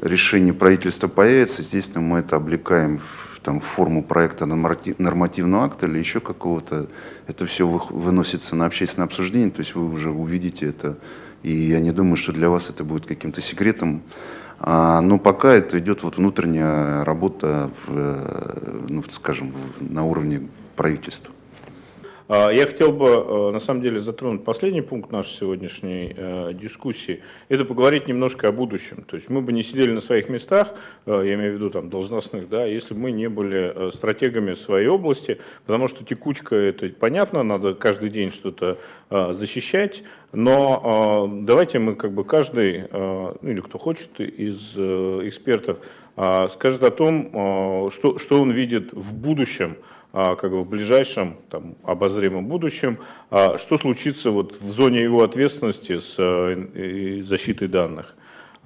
решение 0.00 0.52
правительства 0.52 1.08
появится, 1.08 1.62
естественно, 1.62 2.02
мы 2.02 2.18
это 2.20 2.36
облекаем 2.36 2.98
в, 2.98 3.29
там, 3.42 3.60
форму 3.60 4.02
проекта 4.02 4.46
нормативного 4.46 5.64
акта 5.64 5.86
или 5.86 5.98
еще 5.98 6.20
какого-то. 6.20 6.88
Это 7.26 7.46
все 7.46 7.66
выносится 7.66 8.56
на 8.56 8.66
общественное 8.66 9.06
обсуждение, 9.06 9.50
то 9.50 9.60
есть 9.60 9.74
вы 9.74 9.90
уже 9.90 10.10
увидите 10.10 10.66
это. 10.66 10.96
И 11.42 11.52
я 11.52 11.80
не 11.80 11.92
думаю, 11.92 12.16
что 12.16 12.32
для 12.32 12.50
вас 12.50 12.68
это 12.68 12.84
будет 12.84 13.06
каким-то 13.06 13.40
секретом. 13.40 14.02
А, 14.58 15.00
но 15.00 15.18
пока 15.18 15.54
это 15.54 15.78
идет 15.78 16.02
вот 16.02 16.18
внутренняя 16.18 17.02
работа, 17.04 17.70
в, 17.86 17.88
э, 17.88 18.80
ну, 18.88 19.02
скажем, 19.10 19.54
на 19.80 20.04
уровне 20.04 20.48
правительства. 20.76 21.32
А, 22.32 22.50
я 22.50 22.64
хотел 22.64 22.92
бы, 22.92 23.08
э, 23.08 23.50
на 23.50 23.58
самом 23.58 23.82
деле, 23.82 24.00
затронуть 24.00 24.44
последний 24.44 24.82
пункт 24.82 25.10
нашей 25.10 25.36
сегодняшней 25.36 26.14
э, 26.16 26.52
дискуссии. 26.54 27.22
Это 27.48 27.64
поговорить 27.64 28.06
немножко 28.06 28.46
о 28.46 28.52
будущем. 28.52 29.02
То 29.02 29.16
есть 29.16 29.28
мы 29.28 29.42
бы 29.42 29.52
не 29.52 29.64
сидели 29.64 29.90
на 29.90 30.00
своих 30.00 30.28
местах, 30.28 30.74
э, 31.06 31.22
я 31.26 31.34
имею 31.34 31.50
в 31.50 31.54
виду 31.56 31.70
там 31.70 31.90
должностных, 31.90 32.48
да, 32.48 32.66
если 32.66 32.94
бы 32.94 33.00
мы 33.00 33.10
не 33.10 33.28
были 33.28 33.90
стратегами 33.92 34.54
своей 34.54 34.86
области, 34.86 35.40
потому 35.66 35.88
что 35.88 36.04
текучка, 36.04 36.54
это 36.54 36.88
понятно, 36.90 37.42
надо 37.42 37.74
каждый 37.74 38.10
день 38.10 38.30
что-то 38.30 38.78
защищать, 39.10 40.04
но 40.32 41.28
давайте 41.42 41.80
мы 41.80 41.96
как 41.96 42.12
бы 42.12 42.22
каждый, 42.22 42.84
ну 42.92 43.34
или 43.42 43.60
кто 43.60 43.78
хочет 43.78 44.20
из 44.20 44.76
экспертов, 44.76 45.78
скажет 46.50 46.82
о 46.84 46.90
том, 46.90 47.90
что, 47.90 48.18
что 48.18 48.40
он 48.40 48.52
видит 48.52 48.92
в 48.92 49.14
будущем, 49.14 49.76
как 50.12 50.50
бы 50.50 50.62
в 50.62 50.68
ближайшем 50.68 51.36
там, 51.50 51.76
обозримом 51.84 52.46
будущем, 52.46 52.98
а, 53.30 53.58
что 53.58 53.78
случится 53.78 54.30
вот 54.30 54.60
в 54.60 54.70
зоне 54.70 55.02
его 55.02 55.22
ответственности 55.22 56.00
с 56.00 56.16
э, 56.18 57.22
защитой 57.24 57.68
данных. 57.68 58.16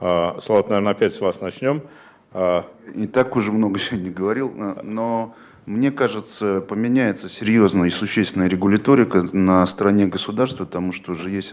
А, 0.01 0.39
Слава, 0.43 0.67
наверное, 0.69 0.93
опять 0.93 1.15
с 1.15 1.21
вас 1.21 1.41
начнем. 1.41 1.83
Не 2.33 3.07
так 3.07 3.37
уже 3.37 3.53
много 3.53 3.79
сегодня 3.79 4.11
говорил, 4.11 4.51
но 4.83 5.37
мне 5.67 5.93
кажется, 5.93 6.61
поменяется 6.61 7.29
серьезная 7.29 7.87
и 7.87 7.91
существенная 7.91 8.49
регуляторика 8.49 9.25
на 9.33 9.65
стороне 9.67 10.07
государства, 10.07 10.65
потому 10.65 10.93
что 10.93 11.13
уже 11.13 11.31
есть 11.31 11.53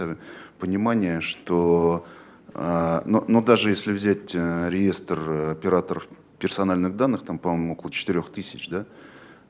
понимание, 0.58 1.22
что 1.22 2.08
но, 2.54 3.24
но 3.28 3.42
даже 3.42 3.70
если 3.70 3.94
взять 3.94 4.34
э, 4.34 4.70
реестр 4.70 5.52
операторов 5.52 6.08
персональных 6.38 6.98
данных, 6.98 7.24
там, 7.24 7.40
по-моему, 7.40 7.74
около 7.74 7.92
4 7.94 8.22
тысяч, 8.24 8.68
да, 8.68 8.86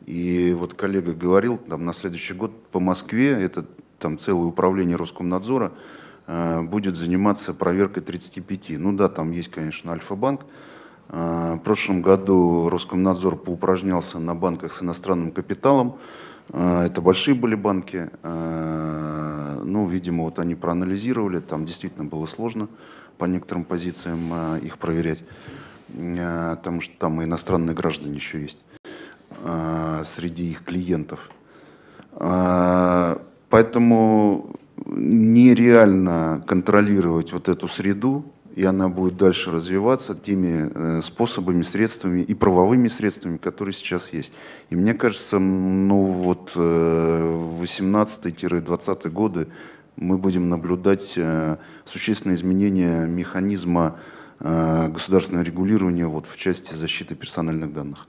и 0.06 0.56
вот 0.58 0.74
коллега 0.74 1.14
говорил, 1.14 1.58
там 1.58 1.86
на 1.86 1.94
следующий 1.94 2.34
год 2.34 2.52
по 2.68 2.80
Москве, 2.80 3.32
это 3.32 3.66
там 4.00 4.18
целое 4.18 4.46
управление 4.46 4.98
Роскомнадзора, 4.98 5.72
э, 6.28 6.62
будет 6.62 6.96
заниматься 6.96 7.54
проверкой 7.54 8.04
35. 8.04 8.80
Ну 8.80 8.94
да, 8.94 9.08
там 9.10 9.32
есть, 9.32 9.50
конечно, 9.50 9.94
Альфа-банк. 9.94 10.42
Э, 11.10 11.56
в 11.56 11.60
прошлом 11.60 12.02
году 12.02 12.68
Роскомнадзор 12.70 13.38
поупражнялся 13.38 14.20
на 14.20 14.34
банках 14.34 14.74
с 14.74 14.82
иностранным 14.82 15.32
капиталом. 15.32 15.98
Э, 16.50 16.86
это 16.88 17.02
большие 17.02 17.36
были 17.36 17.56
банки. 17.56 18.10
Ну, 19.64 19.88
видимо, 19.88 20.24
вот 20.24 20.40
они 20.40 20.56
проанализировали, 20.56 21.40
там 21.40 21.66
действительно 21.66 22.04
было 22.04 22.26
сложно 22.26 22.68
по 23.18 23.26
некоторым 23.26 23.64
позициям 23.64 24.58
их 24.58 24.80
проверять, 24.80 25.24
потому 25.88 26.82
что 26.82 26.94
там 26.98 27.22
и 27.22 27.26
иностранные 27.26 27.76
граждане 27.76 28.16
еще 28.16 28.42
есть. 28.42 28.58
А, 29.44 30.04
среди 30.06 30.52
их 30.52 30.64
клиентов. 30.64 31.32
А, 32.14 33.22
поэтому 33.50 34.56
нереально 34.86 36.44
контролировать 36.48 37.34
вот 37.34 37.50
эту 37.50 37.68
среду, 37.68 38.26
и 38.56 38.64
она 38.66 38.90
будет 38.90 39.18
дальше 39.18 39.52
развиваться 39.52 40.14
теми 40.14 40.70
э, 40.74 41.02
способами, 41.02 41.64
средствами 41.64 42.22
и 42.22 42.34
правовыми 42.34 42.90
средствами, 42.90 43.38
которые 43.38 43.74
сейчас 43.74 44.12
есть. 44.12 44.34
И 44.70 44.76
мне 44.76 44.94
кажется, 44.94 45.40
ну 45.40 46.04
вот 46.04 46.52
18-20 46.56 49.02
э, 49.04 49.10
годы 49.10 49.48
мы 49.96 50.18
будем 50.18 50.50
наблюдать 50.50 51.14
э, 51.16 51.56
существенные 51.86 52.36
изменения 52.36 53.08
механизма 53.08 53.96
государственного 54.40 55.44
регулирования 55.44 56.08
вот 56.08 56.26
в 56.26 56.36
части 56.36 56.74
защиты 56.74 57.14
персональных 57.14 57.76
данных. 57.76 58.08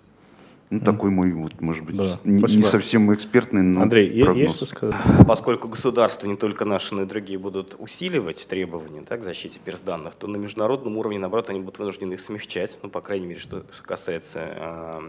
Ну, 0.73 0.79
mm. 0.79 0.85
такой 0.87 1.11
мой, 1.11 1.33
вот, 1.33 1.61
может 1.61 1.85
быть, 1.85 1.99
да. 1.99 2.19
не, 2.25 2.41
не 2.41 2.63
совсем 2.63 3.13
экспертный, 3.13 3.61
но 3.61 3.83
Андрей, 3.83 4.23
прогноз. 4.23 4.39
есть 4.39 4.57
что 4.57 4.65
сказать? 4.65 4.97
Поскольку 5.27 5.69
государство, 5.69 6.27
не 6.27 6.37
только 6.37 6.65
наши, 6.65 6.95
но 6.95 7.03
и 7.03 7.05
другие, 7.05 7.39
будут 7.39 7.77
усиливать 7.79 8.47
требования 8.49 9.03
так, 9.03 9.21
к 9.21 9.25
защите 9.25 9.59
персданных, 9.63 10.15
то 10.15 10.27
на 10.29 10.39
международном 10.39 10.97
уровне, 10.97 11.19
наоборот, 11.19 11.51
они 11.51 11.61
будут 11.61 11.79
вынуждены 11.79 12.15
их 12.15 12.21
смягчать, 12.21 12.79
ну, 12.83 12.89
по 12.89 13.03
крайней 13.03 13.27
мере, 13.27 13.41
что 13.41 13.67
касается 13.83 14.39
э, 14.41 15.01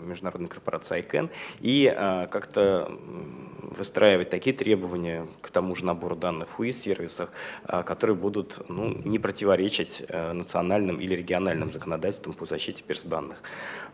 международной 0.00 0.48
корпорации 0.48 0.98
ICANN, 1.00 1.30
и 1.60 1.94
э, 1.96 2.26
как-то 2.26 2.90
выстраивать 3.62 4.30
такие 4.30 4.56
требования 4.56 5.28
к 5.42 5.50
тому 5.50 5.76
же 5.76 5.84
набору 5.84 6.16
данных 6.16 6.48
в 6.48 6.60
УИС-сервисах, 6.60 7.30
э, 7.68 7.84
которые 7.84 8.16
будут 8.16 8.64
ну, 8.68 9.00
не 9.04 9.20
противоречить 9.20 10.02
э, 10.08 10.32
национальным 10.32 11.00
или 11.00 11.14
региональным 11.14 11.72
законодательствам 11.72 12.34
по 12.34 12.46
защите 12.46 12.82
персданных. 12.82 13.38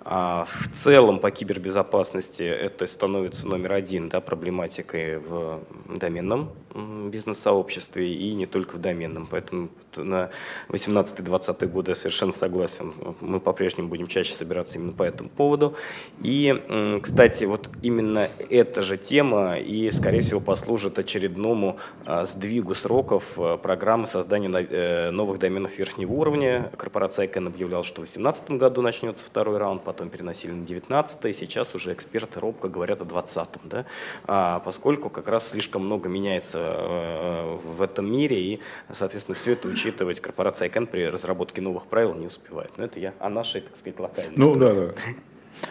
А 0.07 0.47
в 0.47 0.69
целом 0.69 0.94
целом 0.95 1.19
по 1.19 1.33
кибербезопасности 1.33 2.45
это 2.45 2.87
становится 2.87 3.49
номер 3.49 3.73
один 3.73 4.09
да, 4.09 4.21
проблематикой 4.21 5.19
в 5.19 5.61
доменном 5.89 6.51
бизнес-сообществе 6.75 8.13
и 8.13 8.35
не 8.35 8.47
только 8.47 8.75
в 8.77 8.81
доменном. 8.81 9.29
Поэтому 9.31 9.69
на 9.97 10.31
18-20 10.69 11.67
годы 11.69 11.93
я 11.93 11.95
совершенно 11.95 12.33
согласен. 12.33 12.93
Мы 13.21 13.39
по-прежнему 13.39 13.89
будем 13.89 14.09
чаще 14.09 14.35
собираться 14.35 14.79
именно 14.79 14.93
по 14.93 15.05
этому 15.05 15.29
поводу. 15.29 15.77
И, 16.21 17.01
кстати, 17.03 17.45
вот 17.45 17.71
именно 17.83 18.29
эта 18.51 18.83
же 18.83 18.97
тема 18.97 19.59
и, 19.59 19.91
скорее 19.93 20.21
всего, 20.21 20.41
послужит 20.41 20.99
очередному 20.99 21.79
а, 22.07 22.25
сдвигу 22.25 22.75
сроков 22.75 23.39
а, 23.39 23.57
программы 23.57 24.07
создания 24.07 24.49
э, 24.49 25.11
новых 25.11 25.39
доменов 25.39 25.79
верхнего 25.79 26.13
уровня. 26.13 26.73
Корпорация 26.77 27.27
ICANN 27.27 27.47
объявляла, 27.47 27.85
что 27.85 28.03
в 28.03 28.05
2018 28.05 28.51
году 28.53 28.83
начнется 28.83 29.25
второй 29.25 29.59
раунд, 29.59 29.85
потом 29.85 30.11
переносили 30.11 30.51
на 30.51 30.67
2019 30.67 30.84
15 30.89 31.37
сейчас 31.37 31.75
уже 31.75 31.93
эксперты 31.93 32.41
робко 32.41 32.69
говорят 32.69 33.01
о 33.01 33.05
20 33.05 33.49
да? 33.65 33.87
а, 34.27 34.61
поскольку 34.61 35.11
как 35.11 35.29
раз 35.29 35.49
слишком 35.49 35.85
много 35.85 36.09
меняется 36.09 36.59
э, 36.59 37.59
в 37.65 37.83
этом 37.83 38.11
мире, 38.11 38.41
и, 38.41 38.61
соответственно, 38.93 39.35
все 39.37 39.53
это 39.53 39.69
учитывать 39.69 40.21
корпорация 40.21 40.69
ICANN 40.69 40.87
при 40.87 41.07
разработке 41.07 41.61
новых 41.61 41.87
правил 41.87 42.15
не 42.15 42.27
успевает. 42.27 42.73
Но 42.77 42.85
это 42.85 43.01
я 43.01 43.15
о 43.19 43.29
нашей, 43.29 43.63
так 43.63 43.77
сказать, 43.77 43.99
локальной 43.99 44.35
Ну 44.37 44.53
истории. 44.53 44.87
да, 44.87 44.93
да. 44.93 44.95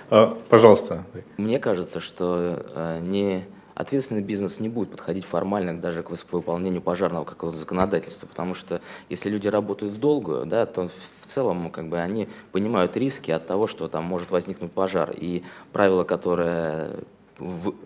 А, 0.10 0.38
пожалуйста. 0.50 1.06
Мне 1.38 1.60
кажется, 1.60 2.00
что 2.00 2.64
э, 2.76 3.00
не... 3.02 3.24
Они 3.34 3.46
ответственный 3.76 4.22
бизнес 4.22 4.60
не 4.60 4.70
будет 4.70 4.92
подходить 4.92 5.26
формально 5.26 5.80
даже 5.80 6.04
к 6.04 6.10
выполнению 6.32 6.82
пожарного 6.82 7.24
какого-то 7.26 7.58
законодательства, 7.58 8.28
потому 8.28 8.54
что 8.54 8.82
если 9.10 9.30
люди 9.30 9.48
работают 9.48 9.94
в 9.94 10.00
долгую, 10.00 10.46
да, 10.46 10.66
то 10.66 10.90
в 11.22 11.26
целом 11.26 11.70
как 11.72 11.88
бы, 11.88 12.00
они 12.00 12.28
понимают 12.52 12.98
риски 12.98 13.32
от 13.32 13.48
того, 13.48 13.68
что 13.68 13.88
там 13.88 14.04
может 14.04 14.32
возникнуть 14.32 14.72
пожар. 14.72 15.14
И 15.16 15.44
правила, 15.72 16.04
которые 16.04 16.92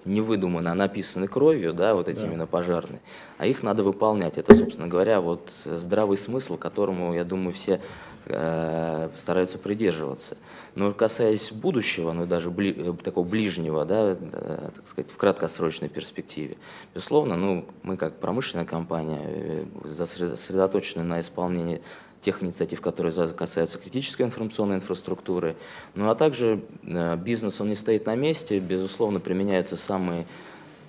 не 0.06 0.22
выдуманы, 0.22 0.68
а 0.68 0.76
написаны 0.76 1.28
кровью, 1.28 1.74
да, 1.74 1.96
вот 1.96 2.08
эти 2.08 2.20
да. 2.20 2.28
именно 2.28 2.48
пожарные, 2.48 3.02
а 3.38 3.46
их 3.46 3.64
надо 3.64 3.84
выполнять. 3.84 4.38
Это, 4.38 4.54
собственно 4.54 4.88
говоря, 4.88 5.22
вот 5.22 5.50
здравый 5.66 6.18
смысл, 6.18 6.58
которому, 6.58 7.14
я 7.14 7.24
думаю, 7.24 7.54
все 7.54 7.80
стараются 8.28 9.58
придерживаться. 9.58 10.38
Но 10.78 10.94
касаясь 10.94 11.52
будущего, 11.52 12.12
ну 12.12 12.28
даже 12.28 12.52
бли, 12.52 12.72
э, 12.78 12.94
такого 13.04 13.28
ближнего, 13.28 13.84
да, 13.84 14.16
э, 14.20 14.70
так 14.76 14.88
сказать, 14.88 15.10
в 15.10 15.18
краткосрочной 15.18 15.90
перспективе, 15.90 16.58
безусловно, 16.94 17.36
ну, 17.36 17.66
мы 17.82 17.98
как 17.98 18.20
промышленная 18.20 18.66
компания 18.66 19.22
э, 19.24 19.66
сосредоточены 19.84 21.04
на 21.04 21.20
исполнении 21.20 21.82
тех 22.22 22.44
инициатив, 22.44 22.80
которые 22.82 23.12
касаются 23.30 23.80
критической 23.80 24.26
информационной 24.26 24.76
инфраструктуры. 24.76 25.56
Ну 25.96 26.10
а 26.10 26.16
также 26.16 26.62
бизнес, 26.84 27.60
он 27.60 27.70
не 27.70 27.76
стоит 27.76 28.06
на 28.06 28.16
месте, 28.16 28.60
безусловно, 28.60 29.20
применяются 29.20 29.78
самые 29.78 30.28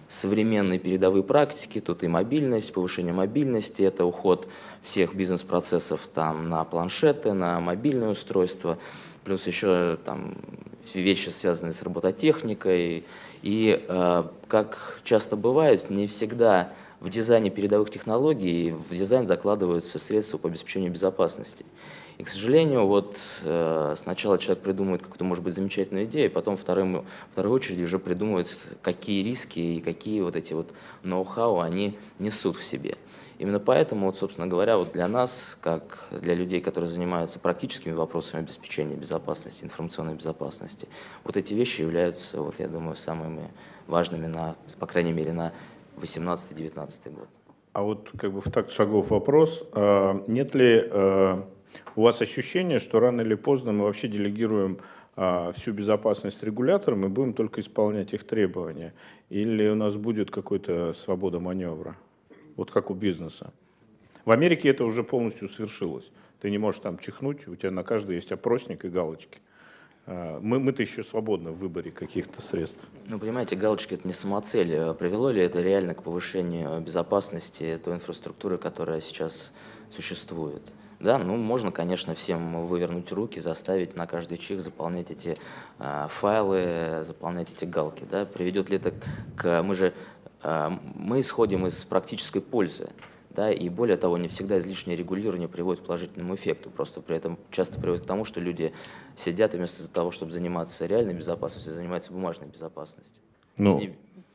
современные 0.08 0.78
передовые 0.78 1.22
практики, 1.22 1.80
тут 1.80 2.02
и 2.02 2.08
мобильность, 2.08 2.72
повышение 2.72 3.12
мобильности, 3.12 3.82
это 3.82 4.04
уход 4.04 4.48
всех 4.82 5.14
бизнес-процессов 5.14 6.00
там 6.12 6.48
на 6.48 6.64
планшеты, 6.64 7.34
на 7.34 7.60
мобильные 7.60 8.10
устройства, 8.10 8.78
плюс 9.24 9.46
еще 9.46 9.98
там 10.04 10.34
вещи, 10.94 11.28
связанные 11.28 11.74
с 11.74 11.82
робототехникой. 11.82 13.04
И, 13.42 13.84
э, 13.86 14.24
как 14.48 15.00
часто 15.04 15.36
бывает, 15.36 15.90
не 15.90 16.06
всегда 16.06 16.72
в 17.00 17.08
дизайне 17.10 17.50
передовых 17.50 17.90
технологий 17.90 18.72
в 18.72 18.94
дизайн 18.94 19.26
закладываются 19.26 19.98
средства 19.98 20.38
по 20.38 20.48
обеспечению 20.48 20.90
безопасности. 20.90 21.64
И, 22.18 22.24
к 22.24 22.28
сожалению, 22.28 22.86
вот 22.86 23.16
э, 23.44 23.94
сначала 23.96 24.38
человек 24.38 24.64
придумывает 24.64 25.02
какую-то, 25.02 25.24
может 25.24 25.44
быть, 25.44 25.54
замечательную 25.54 26.06
идею, 26.06 26.32
потом 26.32 26.56
вторым, 26.56 27.04
второй 27.30 27.52
очереди 27.52 27.84
уже 27.84 28.00
придумывает, 28.00 28.48
какие 28.82 29.22
риски 29.22 29.60
и 29.60 29.80
какие 29.80 30.20
вот 30.22 30.34
эти 30.34 30.52
вот 30.52 30.72
ноу-хау 31.04 31.60
они 31.60 31.96
несут 32.18 32.56
в 32.56 32.64
себе. 32.64 32.96
Именно 33.38 33.60
поэтому, 33.60 34.06
вот, 34.06 34.18
собственно 34.18 34.48
говоря, 34.48 34.78
вот 34.78 34.90
для 34.92 35.06
нас, 35.06 35.56
как 35.60 36.08
для 36.10 36.34
людей, 36.34 36.60
которые 36.60 36.90
занимаются 36.90 37.38
практическими 37.38 37.92
вопросами 37.92 38.42
обеспечения 38.42 38.96
безопасности, 38.96 39.62
информационной 39.62 40.14
безопасности, 40.14 40.88
вот 41.22 41.36
эти 41.36 41.54
вещи 41.54 41.82
являются, 41.82 42.42
вот, 42.42 42.58
я 42.58 42.66
думаю, 42.66 42.96
самыми 42.96 43.48
важными, 43.86 44.26
на, 44.26 44.56
по 44.80 44.86
крайней 44.86 45.12
мере, 45.12 45.32
на 45.32 45.52
18-19 45.98 47.14
год. 47.14 47.28
А 47.72 47.82
вот 47.82 48.10
как 48.18 48.32
бы 48.32 48.40
в 48.40 48.50
такт 48.50 48.72
шагов 48.72 49.10
вопрос, 49.10 49.62
а, 49.72 50.22
нет 50.26 50.54
ли 50.54 50.82
а, 50.90 51.48
у 51.96 52.02
вас 52.02 52.20
ощущение, 52.20 52.78
что 52.78 53.00
рано 53.00 53.20
или 53.20 53.34
поздно 53.34 53.72
мы 53.72 53.84
вообще 53.84 54.08
делегируем 54.08 54.78
а, 55.16 55.52
всю 55.52 55.72
безопасность 55.72 56.42
регуляторам 56.42 57.04
и 57.04 57.08
будем 57.08 57.34
только 57.34 57.60
исполнять 57.60 58.12
их 58.12 58.24
требования? 58.24 58.94
Или 59.30 59.68
у 59.68 59.74
нас 59.74 59.96
будет 59.96 60.30
какая-то 60.30 60.94
свобода 60.94 61.40
маневра? 61.40 61.96
Вот 62.56 62.70
как 62.70 62.90
у 62.90 62.94
бизнеса. 62.94 63.52
В 64.24 64.30
Америке 64.30 64.68
это 64.68 64.84
уже 64.84 65.04
полностью 65.04 65.48
свершилось. 65.48 66.10
Ты 66.40 66.50
не 66.50 66.58
можешь 66.58 66.80
там 66.80 66.98
чихнуть, 66.98 67.46
у 67.48 67.56
тебя 67.56 67.70
на 67.70 67.82
каждой 67.82 68.16
есть 68.16 68.32
опросник 68.32 68.84
и 68.84 68.88
галочки. 68.88 69.38
А, 70.08 70.40
мы, 70.40 70.58
мы-то 70.58 70.82
еще 70.82 71.04
свободны 71.04 71.50
в 71.50 71.58
выборе 71.58 71.90
каких-то 71.90 72.40
средств. 72.40 72.80
Ну, 73.06 73.18
понимаете, 73.18 73.56
галочки– 73.56 73.94
это 73.94 74.08
не 74.08 74.14
самоцель. 74.14 74.94
Привело 74.94 75.30
ли 75.30 75.42
это 75.42 75.60
реально 75.60 75.94
к 75.94 76.02
повышению 76.02 76.80
безопасности 76.80 77.78
той 77.84 77.96
инфраструктуры, 77.96 78.56
которая 78.56 79.00
сейчас 79.02 79.52
существует? 79.90 80.62
Да, 81.00 81.18
ну 81.18 81.36
можно, 81.36 81.70
конечно, 81.70 82.14
всем 82.14 82.66
вывернуть 82.66 83.12
руки, 83.12 83.38
заставить 83.38 83.96
на 83.96 84.06
каждый 84.06 84.36
чих 84.36 84.62
заполнять 84.62 85.12
эти 85.12 85.36
э, 85.78 86.06
файлы, 86.10 87.04
заполнять 87.04 87.52
эти 87.52 87.64
галки. 87.64 88.04
Да? 88.10 88.24
Приведет 88.24 88.68
ли 88.68 88.76
это 88.76 88.92
к... 89.36 89.62
Мы 89.62 89.74
же 89.76 89.94
э, 90.42 90.70
мы 90.94 91.20
исходим 91.20 91.66
из 91.66 91.84
практической 91.84 92.40
пользы. 92.40 92.88
Да, 93.38 93.52
и 93.52 93.68
более 93.68 93.96
того, 93.96 94.18
не 94.18 94.26
всегда 94.26 94.58
излишнее 94.58 94.96
регулирование 94.96 95.46
приводит 95.46 95.84
к 95.84 95.86
положительному 95.86 96.34
эффекту. 96.34 96.70
Просто 96.70 97.00
при 97.00 97.14
этом 97.16 97.38
часто 97.52 97.80
приводит 97.80 98.02
к 98.02 98.06
тому, 98.08 98.24
что 98.24 98.40
люди 98.40 98.72
сидят 99.14 99.54
и 99.54 99.58
вместо 99.58 99.86
того, 99.86 100.10
чтобы 100.10 100.32
заниматься 100.32 100.86
реальной 100.86 101.14
безопасностью, 101.14 101.72
занимаются 101.72 102.12
бумажной 102.12 102.48
безопасностью. 102.48 103.14
Ну, 103.56 103.80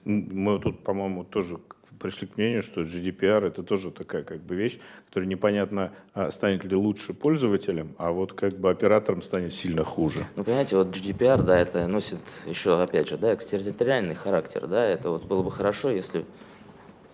мы 0.05 0.57
тут, 0.59 0.85
по-моему, 0.85 1.25
тоже 1.25 1.59
пришли 1.99 2.27
к 2.27 2.37
мнению, 2.37 2.63
что 2.63 2.83
GDPR 2.83 3.45
это 3.45 3.61
тоже 3.61 3.91
такая 3.91 4.23
как 4.23 4.39
бы 4.39 4.55
вещь, 4.55 4.79
которая 5.07 5.29
непонятно, 5.29 5.91
а, 6.13 6.31
станет 6.31 6.63
ли 6.63 6.77
лучше 6.77 7.13
пользователям, 7.13 7.89
а 7.97 8.11
вот 8.11 8.31
как 8.31 8.53
бы 8.53 8.69
операторам 8.69 9.21
станет 9.21 9.53
сильно 9.53 9.83
хуже. 9.83 10.25
Ну, 10.37 10.45
понимаете, 10.45 10.77
вот 10.77 10.95
GDPR, 10.95 11.41
да, 11.41 11.59
это 11.59 11.87
носит 11.87 12.21
еще, 12.47 12.81
опять 12.81 13.09
же, 13.09 13.17
да, 13.17 13.33
экстерриториальный 13.33 14.15
характер, 14.15 14.65
да, 14.67 14.85
это 14.85 15.09
вот 15.09 15.25
было 15.25 15.43
бы 15.43 15.51
хорошо, 15.51 15.89
если 15.89 16.23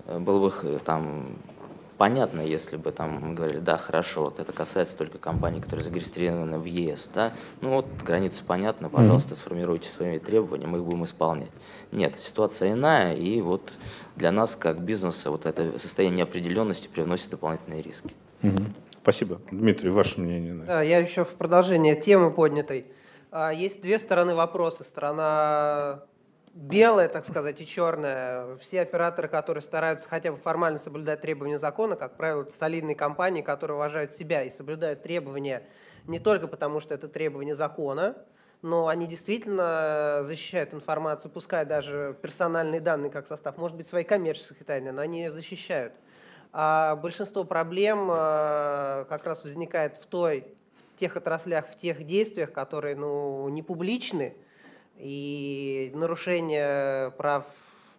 э, 0.06 0.20
было 0.20 0.40
бы 0.40 0.80
там 0.86 1.36
понятно, 2.00 2.40
если 2.40 2.78
бы 2.78 2.92
там 2.92 3.20
мы 3.22 3.36
говорили, 3.36 3.60
да, 3.60 3.76
хорошо, 3.76 4.24
вот 4.24 4.40
это 4.40 4.54
касается 4.54 4.96
только 4.96 5.18
компаний, 5.18 5.60
которые 5.60 5.84
зарегистрированы 5.84 6.58
в 6.58 6.64
ЕС, 6.64 7.12
да, 7.14 7.34
ну 7.60 7.72
вот 7.72 7.86
границы 8.04 8.44
понятны, 8.44 8.90
пожалуйста, 8.90 9.36
сформируйте 9.36 9.90
свои 9.90 10.18
требования, 10.18 10.66
мы 10.66 10.78
их 10.78 10.86
будем 10.86 11.04
исполнять. 11.04 11.52
Нет, 11.92 12.18
ситуация 12.18 12.72
иная, 12.72 13.16
и 13.16 13.42
вот 13.42 13.74
для 14.16 14.32
нас, 14.32 14.56
как 14.56 14.80
бизнеса, 14.80 15.30
вот 15.30 15.46
это 15.46 15.78
состояние 15.78 16.20
неопределенности 16.20 16.88
привносит 16.88 17.30
дополнительные 17.32 17.82
риски. 17.82 18.14
Угу. 18.44 18.64
Спасибо. 19.02 19.42
Дмитрий, 19.52 19.90
ваше 19.90 20.22
мнение? 20.22 20.54
Да, 20.54 20.82
я 20.82 21.00
еще 21.00 21.26
в 21.26 21.36
продолжение 21.36 22.00
темы 22.00 22.32
поднятой. 22.32 22.86
А, 23.32 23.52
есть 23.52 23.82
две 23.82 24.00
стороны 24.00 24.36
вопроса. 24.36 24.86
Сторона 24.86 26.04
белое, 26.60 27.08
так 27.08 27.26
сказать, 27.26 27.62
и 27.62 27.66
черное. 27.66 28.58
Все 28.58 28.82
операторы, 28.82 29.28
которые 29.28 29.62
стараются 29.62 30.10
хотя 30.10 30.32
бы 30.32 30.38
формально 30.38 30.78
соблюдать 30.78 31.22
требования 31.22 31.58
закона, 31.58 31.96
как 31.96 32.18
правило, 32.18 32.42
это 32.42 32.52
солидные 32.52 32.96
компании, 32.96 33.42
которые 33.42 33.78
уважают 33.78 34.14
себя 34.14 34.44
и 34.44 34.50
соблюдают 34.50 35.02
требования 35.02 35.64
не 36.06 36.20
только 36.20 36.48
потому, 36.48 36.82
что 36.82 36.94
это 36.94 37.08
требования 37.08 37.56
закона, 37.56 38.18
но 38.62 38.88
они 38.88 39.08
действительно 39.08 40.22
защищают 40.24 40.74
информацию, 40.74 41.32
пускай 41.32 41.66
даже 41.66 42.18
персональные 42.22 42.82
данные 42.82 43.10
как 43.10 43.28
состав, 43.28 43.58
может 43.58 43.78
быть, 43.78 43.88
свои 43.88 44.04
коммерческие 44.04 44.66
тайны, 44.66 44.92
но 44.92 45.02
они 45.02 45.22
ее 45.22 45.32
защищают. 45.32 45.94
А 46.52 46.96
большинство 46.96 47.44
проблем 47.44 48.10
э, 48.12 49.06
как 49.08 49.24
раз 49.24 49.44
возникает 49.44 49.98
в 49.98 50.08
той, 50.08 50.46
в 50.96 51.00
тех 51.00 51.16
отраслях, 51.16 51.70
в 51.70 51.78
тех 51.78 52.04
действиях, 52.04 52.52
которые 52.52 52.96
ну, 52.96 53.48
не 53.50 53.62
публичны, 53.62 54.36
и 55.00 55.92
нарушение 55.96 57.12
прав 57.12 57.46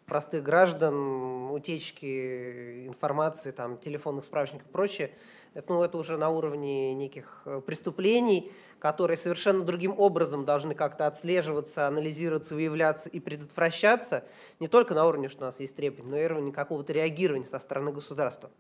простых 0.07 0.43
граждан, 0.43 1.51
утечки 1.53 2.87
информации, 2.87 3.53
там, 3.53 3.79
телефонных 3.79 4.25
справочников 4.25 4.67
и 4.67 4.71
прочее, 4.71 5.13
это, 5.55 5.73
ну, 5.73 5.83
это 5.83 5.99
уже 5.99 6.17
на 6.17 6.31
уровне 6.31 6.95
неких 6.95 7.43
э, 7.45 7.61
преступлений, 7.65 8.53
которые 8.79 9.17
совершенно 9.17 9.65
другим 9.65 9.95
образом 9.99 10.45
должны 10.45 10.75
как-то 10.75 11.07
отслеживаться, 11.07 11.87
анализироваться, 11.87 12.55
выявляться 12.55 13.09
и 13.09 13.21
предотвращаться, 13.21 14.25
не 14.59 14.69
только 14.69 14.95
на 14.95 15.07
уровне, 15.07 15.29
что 15.29 15.43
у 15.43 15.47
нас 15.47 15.61
есть 15.61 15.77
требования, 15.77 16.11
но 16.11 16.19
и 16.19 16.25
уровне 16.25 16.53
какого-то 16.53 16.93
реагирования 16.93 17.47
со 17.47 17.59
стороны 17.59 17.93
государства. 17.93 18.51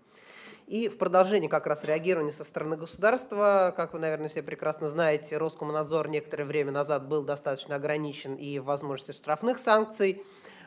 И 0.71 0.87
в 0.87 0.99
продолжении 0.99 1.49
как 1.49 1.67
раз 1.67 1.83
реагирования 1.83 2.31
со 2.31 2.45
стороны 2.45 2.77
государства, 2.77 3.75
как 3.77 3.93
вы, 3.93 3.99
наверное, 3.99 4.29
все 4.29 4.41
прекрасно 4.41 4.89
знаете, 4.89 5.37
Роскомнадзор 5.37 6.07
некоторое 6.07 6.45
время 6.45 6.71
назад 6.71 7.09
был 7.09 7.25
достаточно 7.25 7.75
ограничен 7.75 8.37
и 8.37 8.61
в 8.61 8.67
возможности 8.67 9.11
штрафных 9.11 9.59
санкций, 9.59 10.23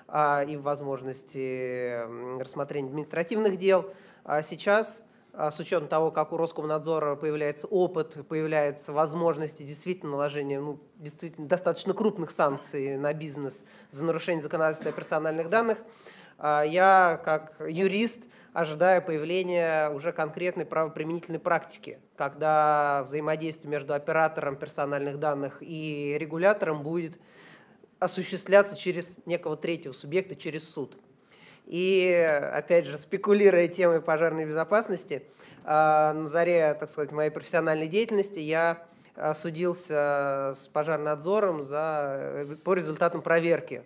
а, 0.10 0.44
и 0.44 0.58
в 0.58 0.64
возможности 0.64 2.02
рассмотрения 2.38 2.90
административных 2.90 3.56
дел. 3.56 3.94
А 4.26 4.44
сейчас, 4.44 5.04
а, 5.32 5.52
с 5.52 5.60
учетом 5.62 5.88
того, 5.88 6.12
как 6.12 6.34
у 6.34 6.38
Роскомнадзора 6.38 7.16
появляется 7.16 7.68
опыт, 7.68 8.28
появляются 8.28 8.92
возможности 8.92 9.64
действительно 9.64 10.12
наложения 10.12 10.60
ну, 10.60 10.82
действительно 10.98 11.48
достаточно 11.48 11.94
крупных 11.94 12.32
санкций 12.32 12.98
на 12.98 13.14
бизнес 13.14 13.64
за 13.92 14.04
нарушение 14.04 14.44
законодательства 14.44 14.90
о 14.90 14.94
персональных 14.94 15.50
данных, 15.50 15.78
я 16.40 17.22
как 17.24 17.56
юрист 17.66 18.24
ожидая 18.54 19.02
появления 19.02 19.90
уже 19.90 20.12
конкретной 20.12 20.66
правоприменительной 20.66 21.40
практики, 21.40 22.00
когда 22.16 23.04
взаимодействие 23.06 23.72
между 23.72 23.94
оператором 23.94 24.56
персональных 24.56 25.20
данных 25.20 25.58
и 25.62 26.16
регулятором 26.20 26.84
будет 26.84 27.20
осуществляться 28.00 28.78
через 28.78 29.18
некого 29.26 29.58
третьего 29.58 29.94
субъекта, 29.94 30.36
через 30.36 30.70
суд. 30.70 30.98
И, 31.66 32.12
опять 32.54 32.86
же, 32.86 32.98
спекулируя 32.98 33.68
темой 33.68 34.02
пожарной 34.02 34.46
безопасности, 34.46 35.24
а, 35.64 36.14
на 36.14 36.28
заре, 36.28 36.74
так 36.74 36.90
сказать, 36.90 37.12
моей 37.12 37.30
профессиональной 37.32 37.88
деятельности 37.88 38.40
я 38.40 38.86
судился 39.36 40.54
с 40.56 40.68
пожарнадзором 40.74 41.64
за, 41.64 42.58
по 42.64 42.74
результатам 42.74 43.22
проверки. 43.22 43.84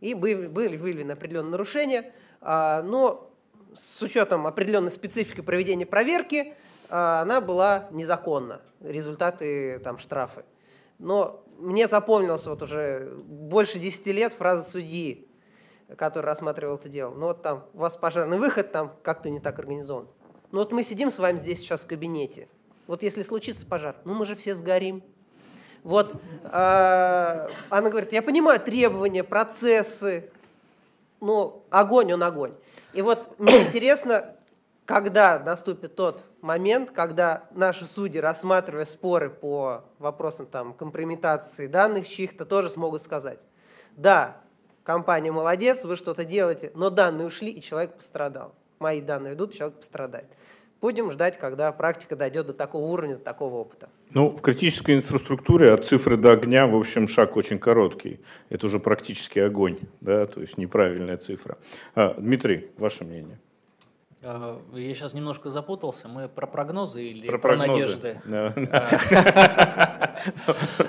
И 0.00 0.14
были, 0.14 0.76
выявлены 0.76 1.12
определенные 1.12 1.50
нарушения, 1.50 2.12
а, 2.40 2.82
но 2.82 3.27
с 3.78 4.02
учетом 4.02 4.46
определенной 4.46 4.90
специфики 4.90 5.40
проведения 5.40 5.86
проверки, 5.86 6.54
а, 6.88 7.22
она 7.22 7.40
была 7.40 7.88
незаконна. 7.90 8.60
Результаты 8.80 9.78
там 9.80 9.98
штрафы. 9.98 10.44
Но 10.98 11.44
мне 11.58 11.86
запомнилась 11.86 12.46
вот 12.46 12.62
уже 12.62 13.12
больше 13.24 13.78
10 13.78 14.06
лет 14.08 14.32
фраза 14.34 14.68
судьи, 14.68 15.28
который 15.96 16.26
рассматривал 16.26 16.76
это 16.76 16.88
дело. 16.88 17.14
Ну 17.14 17.26
вот 17.26 17.42
там 17.42 17.64
у 17.74 17.78
вас 17.78 17.96
пожарный 17.96 18.38
выход 18.38 18.72
там 18.72 18.94
как-то 19.02 19.30
не 19.30 19.40
так 19.40 19.58
организован. 19.58 20.08
Ну 20.50 20.58
вот 20.58 20.72
мы 20.72 20.82
сидим 20.82 21.10
с 21.10 21.18
вами 21.18 21.38
здесь 21.38 21.60
сейчас 21.60 21.84
в 21.84 21.86
кабинете. 21.86 22.48
Вот 22.86 23.02
если 23.02 23.22
случится 23.22 23.66
пожар, 23.66 23.96
ну 24.04 24.14
мы 24.14 24.26
же 24.26 24.34
все 24.34 24.54
сгорим. 24.54 25.02
Вот 25.84 26.14
э, 26.42 27.48
она 27.70 27.90
говорит, 27.90 28.12
я 28.12 28.22
понимаю 28.22 28.58
требования, 28.58 29.22
процессы, 29.22 30.30
но 31.20 31.64
огонь 31.70 32.12
он 32.12 32.22
огонь. 32.22 32.54
И 32.92 33.02
вот 33.02 33.38
мне 33.38 33.62
интересно, 33.66 34.34
когда 34.84 35.38
наступит 35.38 35.96
тот 35.96 36.22
момент, 36.40 36.90
когда 36.92 37.44
наши 37.50 37.86
судьи, 37.86 38.20
рассматривая 38.20 38.84
споры 38.84 39.28
по 39.30 39.84
вопросам 39.98 40.46
там, 40.46 40.72
компрометации 40.72 41.66
данных 41.66 42.08
чьих-то, 42.08 42.46
тоже 42.46 42.70
смогут 42.70 43.02
сказать, 43.02 43.38
да, 43.96 44.38
компания 44.84 45.30
молодец, 45.30 45.84
вы 45.84 45.96
что-то 45.96 46.24
делаете, 46.24 46.72
но 46.74 46.88
данные 46.88 47.26
ушли, 47.26 47.50
и 47.50 47.60
человек 47.60 47.94
пострадал. 47.96 48.54
Мои 48.78 49.00
данные 49.00 49.34
идут, 49.34 49.54
человек 49.54 49.76
пострадает. 49.76 50.28
Будем 50.80 51.10
ждать, 51.10 51.38
когда 51.38 51.72
практика 51.72 52.14
дойдет 52.14 52.46
до 52.46 52.52
такого 52.52 52.86
уровня, 52.86 53.16
до 53.16 53.24
такого 53.24 53.56
опыта. 53.56 53.88
Ну, 54.10 54.30
в 54.30 54.40
критической 54.40 54.94
инфраструктуре 54.94 55.72
от 55.72 55.86
цифры 55.86 56.16
до 56.16 56.32
огня, 56.32 56.66
в 56.66 56.76
общем, 56.76 57.08
шаг 57.08 57.36
очень 57.36 57.58
короткий. 57.58 58.20
Это 58.48 58.66
уже 58.66 58.78
практически 58.78 59.40
огонь, 59.40 59.78
да, 60.00 60.26
то 60.26 60.40
есть 60.40 60.56
неправильная 60.56 61.16
цифра. 61.16 61.58
А, 61.94 62.14
Дмитрий, 62.14 62.70
ваше 62.78 63.04
мнение? 63.04 63.38
А, 64.20 64.60
я 64.74 64.94
сейчас 64.94 65.14
немножко 65.14 65.50
запутался. 65.50 66.08
Мы 66.08 66.28
про 66.28 66.46
прогнозы 66.46 67.04
или 67.04 67.26
про, 67.26 67.38
про 67.38 67.56
надежды? 67.56 68.20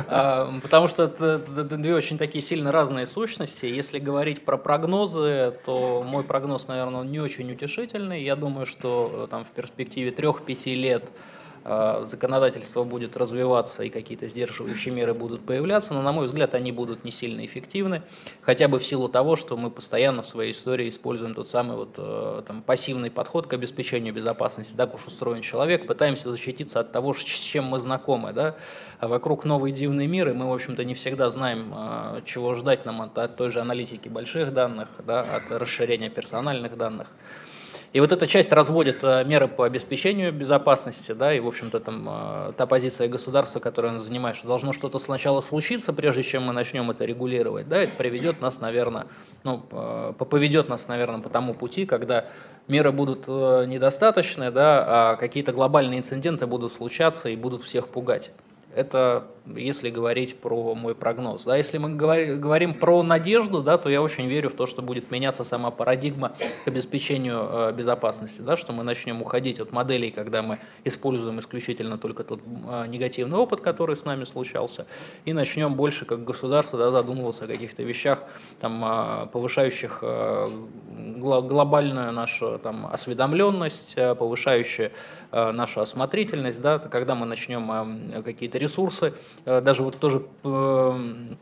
А, 0.07 0.59
потому 0.63 0.87
что 0.87 1.03
это 1.03 1.37
две 1.37 1.93
очень 1.93 2.17
такие 2.17 2.41
сильно 2.41 2.71
разные 2.71 3.05
сущности. 3.05 3.67
Если 3.67 3.99
говорить 3.99 4.43
про 4.43 4.57
прогнозы, 4.57 5.55
то 5.65 6.03
мой 6.03 6.23
прогноз, 6.23 6.67
наверное, 6.67 7.03
не 7.03 7.19
очень 7.19 7.51
утешительный. 7.51 8.23
Я 8.23 8.35
думаю, 8.35 8.65
что 8.65 9.27
там 9.29 9.45
в 9.45 9.49
перспективе 9.49 10.09
трех-пяти 10.09 10.73
лет 10.73 11.05
Э, 11.05 11.38
законодательство 11.63 12.83
будет 12.83 13.17
развиваться 13.17 13.83
и 13.83 13.89
какие-то 13.89 14.27
сдерживающие 14.27 14.93
меры 14.93 15.13
будут 15.13 15.45
появляться, 15.45 15.93
но, 15.93 16.01
на 16.01 16.11
мой 16.11 16.25
взгляд, 16.25 16.55
они 16.55 16.71
будут 16.71 17.03
не 17.03 17.11
сильно 17.11 17.45
эффективны, 17.45 18.03
хотя 18.41 18.67
бы 18.67 18.79
в 18.79 18.85
силу 18.85 19.09
того, 19.09 19.35
что 19.35 19.57
мы 19.57 19.69
постоянно 19.69 20.21
в 20.21 20.27
своей 20.27 20.51
истории 20.51 20.89
используем 20.89 21.33
тот 21.33 21.47
самый 21.47 21.77
вот, 21.77 21.95
э, 21.97 22.43
там, 22.47 22.61
пассивный 22.61 23.11
подход 23.11 23.47
к 23.47 23.53
обеспечению 23.53 24.13
безопасности. 24.13 24.73
Так 24.75 24.93
уж 24.93 25.05
устроен 25.05 25.41
человек, 25.41 25.87
пытаемся 25.87 26.29
защититься 26.29 26.79
от 26.79 26.91
того, 26.91 27.13
с 27.13 27.23
чем 27.23 27.65
мы 27.65 27.79
знакомы. 27.79 28.33
Да? 28.33 28.55
А 28.99 29.07
вокруг 29.07 29.45
новый 29.45 29.71
дивный 29.71 30.07
мир, 30.07 30.29
и 30.29 30.33
мы, 30.33 30.49
в 30.49 30.53
общем-то, 30.53 30.83
не 30.83 30.93
всегда 30.93 31.29
знаем, 31.29 31.73
э, 31.75 32.21
чего 32.25 32.55
ждать 32.55 32.85
нам 32.85 33.01
от, 33.01 33.17
от 33.17 33.35
той 33.35 33.49
же 33.49 33.59
аналитики 33.59 34.09
больших 34.09 34.53
данных, 34.53 34.89
да, 35.05 35.21
от 35.21 35.51
расширения 35.51 36.09
персональных 36.09 36.77
данных. 36.77 37.07
И 37.91 37.99
вот 37.99 38.11
эта 38.11 38.27
часть 38.27 38.51
разводит 38.51 39.03
э, 39.03 39.23
меры 39.25 39.47
по 39.47 39.65
обеспечению 39.65 40.31
безопасности, 40.31 41.11
да, 41.13 41.33
и, 41.33 41.39
в 41.39 41.47
общем-то, 41.47 41.79
там 41.79 42.07
э, 42.07 42.53
та 42.55 42.67
позиция 42.67 43.07
государства, 43.07 43.59
которую 43.59 43.89
она 43.89 43.99
занимает, 43.99 44.35
что 44.35 44.47
должно 44.47 44.73
что-то 44.73 44.99
сначала 44.99 45.41
случиться, 45.41 45.91
прежде 45.91 46.21
чем 46.21 46.43
мы 46.43 46.53
начнем 46.53 46.91
это 46.91 47.03
регулировать, 47.05 47.67
да, 47.67 47.77
это 47.77 47.91
приведет 47.97 48.41
нас, 48.41 48.59
наверное, 48.59 49.07
ну, 49.43 49.65
э, 49.71 50.13
поведет 50.17 50.69
нас, 50.69 50.87
наверное, 50.87 51.21
по 51.21 51.29
тому 51.29 51.55
пути, 51.55 51.87
когда 51.87 52.27
меры 52.67 52.91
будут 52.91 53.27
недостаточны, 53.27 54.51
да, 54.51 54.85
а 54.87 55.15
какие-то 55.15 55.51
глобальные 55.51 55.99
инциденты 55.99 56.45
будут 56.45 56.73
случаться 56.73 57.29
и 57.29 57.35
будут 57.35 57.63
всех 57.63 57.87
пугать. 57.87 58.31
Это 58.75 59.25
если 59.55 59.89
говорить 59.89 60.39
про 60.39 60.75
мой 60.75 60.95
прогноз. 60.95 61.43
Да, 61.43 61.57
если 61.57 61.77
мы 61.77 61.95
говорим 61.95 62.73
про 62.73 63.03
надежду, 63.03 63.61
да, 63.61 63.77
то 63.77 63.89
я 63.89 64.01
очень 64.01 64.27
верю 64.27 64.49
в 64.49 64.53
то, 64.53 64.65
что 64.65 64.81
будет 64.81 65.11
меняться 65.11 65.43
сама 65.43 65.71
парадигма 65.71 66.33
к 66.63 66.67
обеспечению 66.67 67.47
э, 67.51 67.71
безопасности, 67.73 68.41
да, 68.41 68.57
что 68.57 68.73
мы 68.73 68.83
начнем 68.83 69.21
уходить 69.21 69.59
от 69.59 69.71
моделей, 69.71 70.11
когда 70.11 70.41
мы 70.41 70.59
используем 70.83 71.39
исключительно 71.39 71.97
только 71.97 72.23
тот 72.23 72.41
э, 72.41 72.85
негативный 72.87 73.37
опыт, 73.37 73.61
который 73.61 73.95
с 73.95 74.05
нами 74.05 74.23
случался, 74.23 74.85
и 75.25 75.33
начнем 75.33 75.73
больше 75.75 76.05
как 76.05 76.23
государство 76.23 76.77
да, 76.77 76.91
задумываться 76.91 77.45
о 77.45 77.47
каких-то 77.47 77.83
вещах, 77.83 78.23
там, 78.59 78.83
э, 78.83 79.27
повышающих 79.27 80.03
глобальную 81.17 82.11
нашу 82.11 82.59
там, 82.59 82.87
осведомленность, 82.91 83.95
повышающую 83.95 84.91
нашу 85.31 85.81
осмотрительность, 85.81 86.61
да, 86.61 86.79
когда 86.79 87.15
мы 87.15 87.25
начнем 87.25 88.23
какие-то 88.23 88.57
ресурсы 88.57 88.99
Э, 89.09 89.13
даже 89.45 89.83
вот 89.83 89.97
тоже 89.97 90.23
эм, 90.43 91.37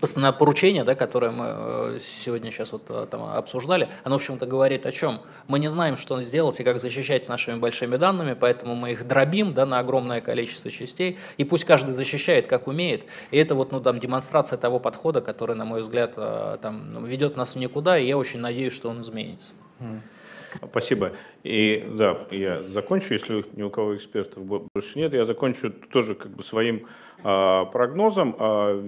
постановное 0.00 0.36
поручение, 0.36 0.84
да, 0.84 0.94
которое 0.94 1.30
мы 1.30 1.44
э, 1.48 1.98
сегодня 2.02 2.50
сейчас 2.50 2.72
вот 2.72 2.82
э, 2.88 3.06
там 3.10 3.24
обсуждали, 3.24 3.88
оно, 4.04 4.16
в 4.16 4.18
общем-то, 4.18 4.46
говорит 4.46 4.86
о 4.86 4.92
чем? 4.92 5.20
Мы 5.46 5.58
не 5.58 5.68
знаем, 5.68 5.96
что 5.96 6.20
сделать 6.22 6.58
и 6.60 6.64
как 6.64 6.80
защищать 6.80 7.24
с 7.24 7.28
нашими 7.28 7.56
большими 7.56 7.96
данными, 7.96 8.34
поэтому 8.34 8.74
мы 8.74 8.92
их 8.92 9.06
дробим 9.06 9.54
да, 9.54 9.66
на 9.66 9.78
огромное 9.78 10.20
количество 10.20 10.70
частей, 10.70 11.18
и 11.36 11.44
пусть 11.44 11.64
каждый 11.64 11.92
защищает, 11.92 12.46
как 12.46 12.66
умеет. 12.66 13.04
И 13.30 13.38
это 13.38 13.54
вот, 13.54 13.70
ну, 13.70 13.80
там, 13.80 14.00
демонстрация 14.00 14.56
того 14.56 14.78
подхода, 14.78 15.20
который, 15.20 15.56
на 15.56 15.64
мой 15.64 15.82
взгляд, 15.82 16.14
там, 16.14 17.04
ведет 17.04 17.36
нас 17.36 17.54
в 17.54 17.58
никуда, 17.58 17.98
и 17.98 18.06
я 18.06 18.16
очень 18.16 18.40
надеюсь, 18.40 18.72
что 18.72 18.88
он 18.88 19.02
изменится. 19.02 19.54
Спасибо. 20.70 21.12
И 21.42 21.84
да, 21.96 22.18
я 22.30 22.62
закончу, 22.64 23.14
если 23.14 23.44
ни 23.54 23.62
у 23.62 23.70
кого 23.70 23.96
экспертов 23.96 24.44
больше 24.44 24.98
нет, 24.98 25.12
я 25.14 25.24
закончу 25.24 25.70
тоже 25.70 26.14
как 26.14 26.32
бы 26.32 26.42
своим 26.42 26.86
а, 27.24 27.66
прогнозом. 27.66 28.34
А, 28.38 28.82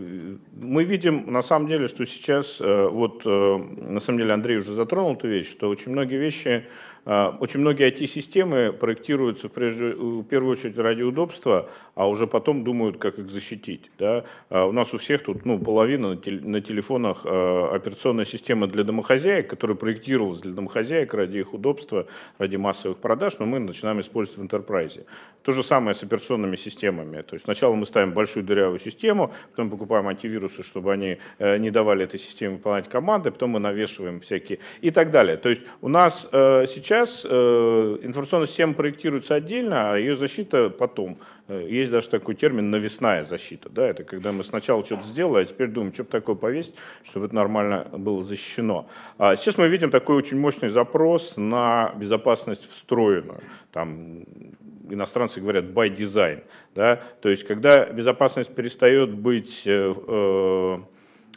мы 0.53 0.85
видим 0.85 1.33
на 1.33 1.43
самом 1.43 1.69
деле, 1.69 1.89
что 1.89 2.05
сейчас, 2.07 2.61
э, 2.61 2.89
вот 2.89 3.23
э, 3.25 3.57
на 3.57 4.01
самом 4.01 4.19
деле 4.19 4.33
Андрей 4.33 4.59
уже 4.59 4.75
затронул 4.75 5.15
эту 5.15 5.29
вещь, 5.29 5.51
что 5.51 5.69
очень 5.69 5.93
многие 5.93 6.17
вещи 6.17 6.67
очень 7.05 7.61
многие 7.61 7.91
IT-системы 7.91 8.73
проектируются 8.73 9.49
прежде, 9.49 9.95
в 9.95 10.25
первую 10.25 10.53
очередь 10.53 10.79
ради 10.79 11.03
удобства, 11.03 11.69
а 11.95 12.09
уже 12.09 12.27
потом 12.27 12.65
думают, 12.65 12.99
как 12.99 13.19
их 13.19 13.31
защитить. 13.31 13.91
Да? 13.99 14.25
У 14.49 14.73
нас 14.73 14.95
у 14.95 14.99
всех 14.99 15.23
тут 15.23 15.45
ну, 15.45 15.59
половина 15.59 16.19
на 16.25 16.61
телефонах 16.61 17.27
операционная 17.27 18.25
система 18.25 18.67
для 18.67 18.85
домохозяек, 18.85 19.49
которая 19.49 19.77
проектировалась 19.77 20.41
для 20.41 20.53
домохозяек 20.53 21.13
ради 21.15 21.39
их 21.39 21.53
удобства, 21.53 22.07
ради 22.39 22.57
массовых 22.57 22.99
продаж, 22.99 23.39
но 23.39 23.47
мы 23.47 23.59
начинаем 23.59 24.01
использовать 24.01 24.39
в 24.39 24.43
enterprise. 24.43 25.05
То 25.43 25.53
же 25.53 25.63
самое 25.63 25.95
с 25.95 26.03
операционными 26.03 26.57
системами. 26.57 27.23
То 27.23 27.35
есть 27.35 27.45
сначала 27.45 27.75
мы 27.75 27.85
ставим 27.87 28.13
большую 28.13 28.45
дырявую 28.45 28.79
систему, 28.79 29.33
потом 29.51 29.71
покупаем 29.71 30.09
антивирусы, 30.09 30.63
чтобы 30.63 30.93
они 30.93 31.19
э, 31.39 31.59
не 31.59 31.71
давали 31.71 32.05
этой 32.05 32.19
системе 32.19 32.57
выполнять 32.57 32.89
команды, 32.89 33.31
потом 33.31 33.51
мы 33.51 33.61
навешиваем 33.61 34.21
всякие 34.21 34.59
и 34.81 34.91
так 34.91 35.11
далее. 35.11 35.37
То 35.37 35.51
есть 35.51 35.63
у 35.83 35.89
нас 35.89 36.29
э, 36.33 36.67
сейчас 36.95 37.27
э, 37.29 37.99
информационная 38.03 38.47
система 38.47 38.75
проектируется 38.75 39.35
отдельно, 39.35 39.93
а 39.93 39.97
ее 39.97 40.17
защита 40.17 40.71
потом. 40.71 41.19
Есть 41.49 41.91
даже 41.91 42.09
такой 42.09 42.37
термин 42.37 42.71
«навесная 42.71 43.25
защита». 43.25 43.69
Да? 43.69 43.87
Это 43.87 44.05
когда 44.05 44.33
мы 44.33 44.45
сначала 44.45 44.85
что-то 44.85 45.05
сделали, 45.05 45.43
а 45.43 45.45
теперь 45.45 45.69
думаем, 45.69 45.93
что 45.93 46.05
бы 46.05 46.11
такое 46.11 46.37
повесить, 46.37 46.75
чтобы 47.03 47.27
это 47.27 47.35
нормально 47.35 47.87
было 47.93 48.23
защищено. 48.23 48.87
А 49.19 49.37
сейчас 49.37 49.59
мы 49.59 49.69
видим 49.69 49.91
такой 49.91 50.17
очень 50.17 50.39
мощный 50.39 50.71
запрос 50.71 51.35
на 51.37 51.93
безопасность 51.97 52.71
встроенную. 52.71 53.41
Там 53.73 54.25
иностранцы 54.89 55.41
говорят 55.41 55.65
by 55.65 55.95
design. 55.95 56.45
Да? 56.75 57.01
То 57.21 57.29
есть 57.29 57.45
когда 57.45 57.87
безопасность 57.87 58.55
перестает 58.55 59.13
быть 59.13 59.65
э, 59.67 59.95
э, 60.07 60.79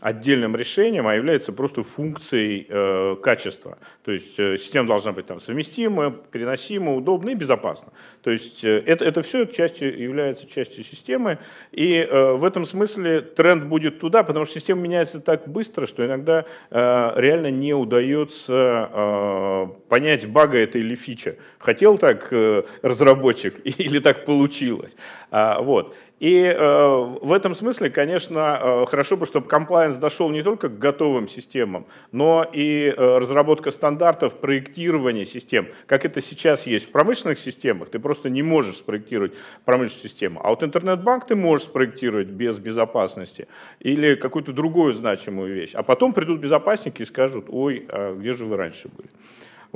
отдельным 0.01 0.55
решением, 0.55 1.07
а 1.07 1.15
является 1.15 1.51
просто 1.51 1.83
функцией 1.83 2.67
э, 2.69 3.15
качества. 3.21 3.77
То 4.03 4.11
есть 4.11 4.37
э, 4.37 4.57
система 4.57 4.87
должна 4.87 5.11
быть 5.11 5.25
там 5.25 5.41
совместима, 5.41 6.11
переносима, 6.11 6.93
удобна 6.93 7.31
и 7.31 7.35
безопасна. 7.35 7.91
То 8.21 8.31
есть 8.31 8.63
э, 8.63 8.83
это, 8.85 9.05
это 9.05 9.21
все 9.21 9.45
частью, 9.45 9.99
является 9.99 10.47
частью 10.47 10.83
системы. 10.83 11.39
И 11.71 11.95
э, 11.95 12.31
в 12.33 12.43
этом 12.43 12.65
смысле 12.65 13.21
тренд 13.21 13.65
будет 13.65 13.99
туда, 13.99 14.23
потому 14.23 14.45
что 14.45 14.59
система 14.59 14.81
меняется 14.81 15.19
так 15.19 15.47
быстро, 15.47 15.87
что 15.87 16.05
иногда 16.05 16.45
э, 16.69 17.11
реально 17.15 17.49
не 17.49 17.73
удается 17.73 18.89
э, 18.93 19.67
понять, 19.89 20.27
бага 20.27 20.59
это 20.59 20.77
или 20.77 20.95
фича. 20.95 21.37
Хотел 21.57 21.97
так 21.97 22.27
э, 22.31 22.63
разработчик 22.83 23.55
или 23.63 23.99
так 23.99 24.25
получилось. 24.25 24.95
А, 25.31 25.59
вот. 25.61 25.95
И 26.19 26.43
э, 26.43 27.17
в 27.21 27.31
этом 27.31 27.53
смысле, 27.53 27.91
конечно, 27.91 28.59
э, 28.59 28.85
хорошо 28.87 29.17
бы, 29.17 29.27
чтобы 29.27 29.47
комплайенс 29.47 29.97
дошел 29.97 30.29
не 30.31 30.41
только 30.41 30.67
к 30.67 30.79
готовым 30.79 31.27
системам, 31.27 31.85
но 32.11 32.43
и 32.51 32.87
э, 32.87 33.17
разработка 33.17 33.69
стандартов 33.69 34.39
проектирования 34.39 35.25
систем, 35.25 35.67
как 35.85 36.05
это 36.05 36.21
сейчас 36.21 36.65
есть 36.65 36.87
в 36.87 36.91
промышленных 36.91 37.37
системах. 37.37 37.89
Ты 37.89 37.99
просто 37.99 38.31
не 38.31 38.41
можешь 38.41 38.77
спроектировать 38.77 39.33
промышленную 39.63 40.09
систему. 40.09 40.41
А 40.43 40.49
вот 40.49 40.63
интернет-банк 40.63 41.27
ты 41.27 41.35
можешь 41.35 41.67
спроектировать 41.67 42.29
без 42.29 42.57
безопасности 42.57 43.47
или 43.79 44.15
какую-то 44.15 44.53
другую 44.53 44.95
значимую 44.95 45.53
вещь. 45.53 45.75
А 45.75 45.83
потом 45.83 46.13
придут 46.13 46.39
безопасники 46.39 47.03
и 47.03 47.05
скажут, 47.05 47.45
ой, 47.49 47.85
а 47.89 48.15
где 48.15 48.33
же 48.33 48.45
вы 48.45 48.57
раньше 48.57 48.89
были? 48.89 49.09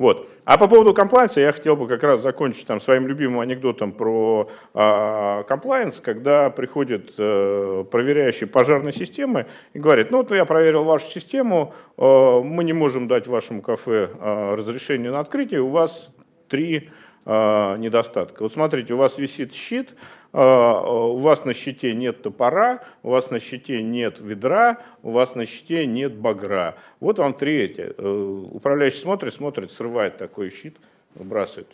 Вот. 0.02 0.28
А 0.46 0.58
по 0.58 0.68
поводу 0.68 0.96
комплайенса 0.96 1.42
я 1.42 1.52
хотел 1.52 1.76
бы 1.76 1.88
как 1.88 2.02
раз 2.02 2.22
закончить 2.22 2.66
там, 2.66 2.82
своим 2.82 3.06
любимым 3.06 3.40
анекдотом 3.40 3.92
про 3.92 4.50
комплайенс, 4.74 6.00
а, 6.00 6.02
когда 6.02 6.50
приходит 6.50 7.14
э, 7.20 7.86
проверяющий 7.92 8.48
пожарной 8.48 8.94
системы 8.94 9.46
и 9.74 9.80
говорит, 9.80 10.10
ну 10.10 10.18
вот 10.18 10.32
я 10.32 10.46
проверил 10.46 10.86
вашу 10.86 11.06
систему, 11.06 11.76
э, 12.00 12.42
мы 12.44 12.64
не 12.64 12.74
можем 12.74 13.08
дать 13.08 13.28
вашему 13.28 13.62
кафе 13.62 14.10
э, 14.12 14.56
разрешение 14.56 15.12
на 15.12 15.20
открытие, 15.20 15.62
у 15.62 15.70
вас 15.70 16.10
три 16.48 16.78
э, 16.78 16.92
недостатка. 17.26 18.44
Вот 18.44 18.54
смотрите, 18.54 18.94
у 18.94 18.98
вас 18.98 19.18
висит 19.18 19.54
щит, 19.54 19.90
а, 20.34 20.82
у 20.82 21.18
вас 21.18 21.46
на 21.46 21.54
щите 21.54 21.94
нет 21.94 22.24
топора, 22.24 22.84
у 23.04 23.10
вас 23.10 23.32
на 23.32 23.40
щите 23.40 23.84
нет 23.84 24.20
ведра, 24.20 24.78
у 25.04 25.12
вас 25.12 25.36
на 25.36 25.46
щите 25.46 25.86
нет 25.86 26.16
багра. 26.16 26.78
Вот 27.00 27.20
вам 27.20 27.36
эти. 27.40 27.94
Э, 27.98 28.44
управляющий 28.52 29.00
смотрит, 29.00 29.34
смотрит, 29.34 29.72
срывает 29.72 30.18
такой 30.18 30.50
щит, 30.50 30.78
выбрасывает. 31.16 31.68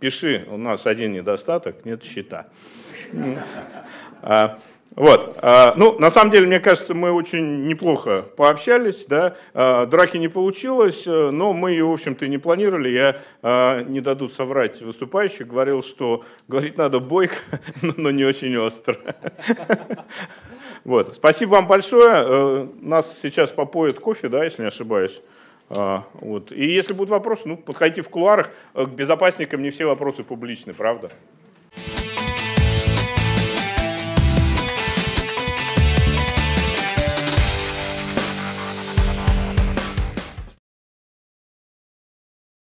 Пиши, 0.00 0.46
у 0.50 0.56
нас 0.56 0.86
один 0.86 1.12
недостаток, 1.12 1.84
нет 1.84 2.02
щита. 2.02 2.48
Вот. 4.94 5.38
А, 5.40 5.72
ну, 5.76 5.98
на 5.98 6.10
самом 6.10 6.30
деле, 6.30 6.46
мне 6.46 6.60
кажется, 6.60 6.94
мы 6.94 7.12
очень 7.12 7.66
неплохо 7.66 8.22
пообщались, 8.36 9.06
да, 9.06 9.36
а, 9.54 9.86
драки 9.86 10.18
не 10.18 10.28
получилось, 10.28 11.04
э, 11.06 11.30
но 11.30 11.54
мы 11.54 11.70
ее, 11.70 11.86
в 11.86 11.92
общем-то, 11.92 12.26
и 12.26 12.28
не 12.28 12.38
планировали. 12.38 12.90
Я, 12.90 13.16
а, 13.42 13.82
не 13.82 14.00
дадут 14.00 14.34
соврать 14.34 14.82
выступающий, 14.82 15.44
говорил, 15.44 15.82
что 15.82 16.24
говорить 16.46 16.76
надо 16.76 17.00
бойко, 17.00 17.36
но 17.82 18.10
не 18.10 18.24
очень 18.24 18.56
остро. 18.56 18.98
Вот. 20.84 21.14
Спасибо 21.14 21.50
вам 21.50 21.68
большое. 21.68 22.10
Э, 22.12 22.66
нас 22.80 23.16
сейчас 23.22 23.50
попоет 23.50 24.00
кофе, 24.00 24.28
да, 24.28 24.42
если 24.42 24.62
не 24.62 24.68
ошибаюсь. 24.68 25.22
Вот. 25.68 26.50
И 26.50 26.66
если 26.66 26.92
будут 26.92 27.10
вопросы, 27.10 27.42
ну, 27.46 27.56
подходите 27.56 28.02
в 28.02 28.08
кулуарах. 28.08 28.50
Э, 28.74 28.84
к 28.84 28.88
безопасникам 28.88 29.62
не 29.62 29.70
все 29.70 29.86
вопросы 29.86 30.24
публичны, 30.24 30.74
правда? 30.74 31.10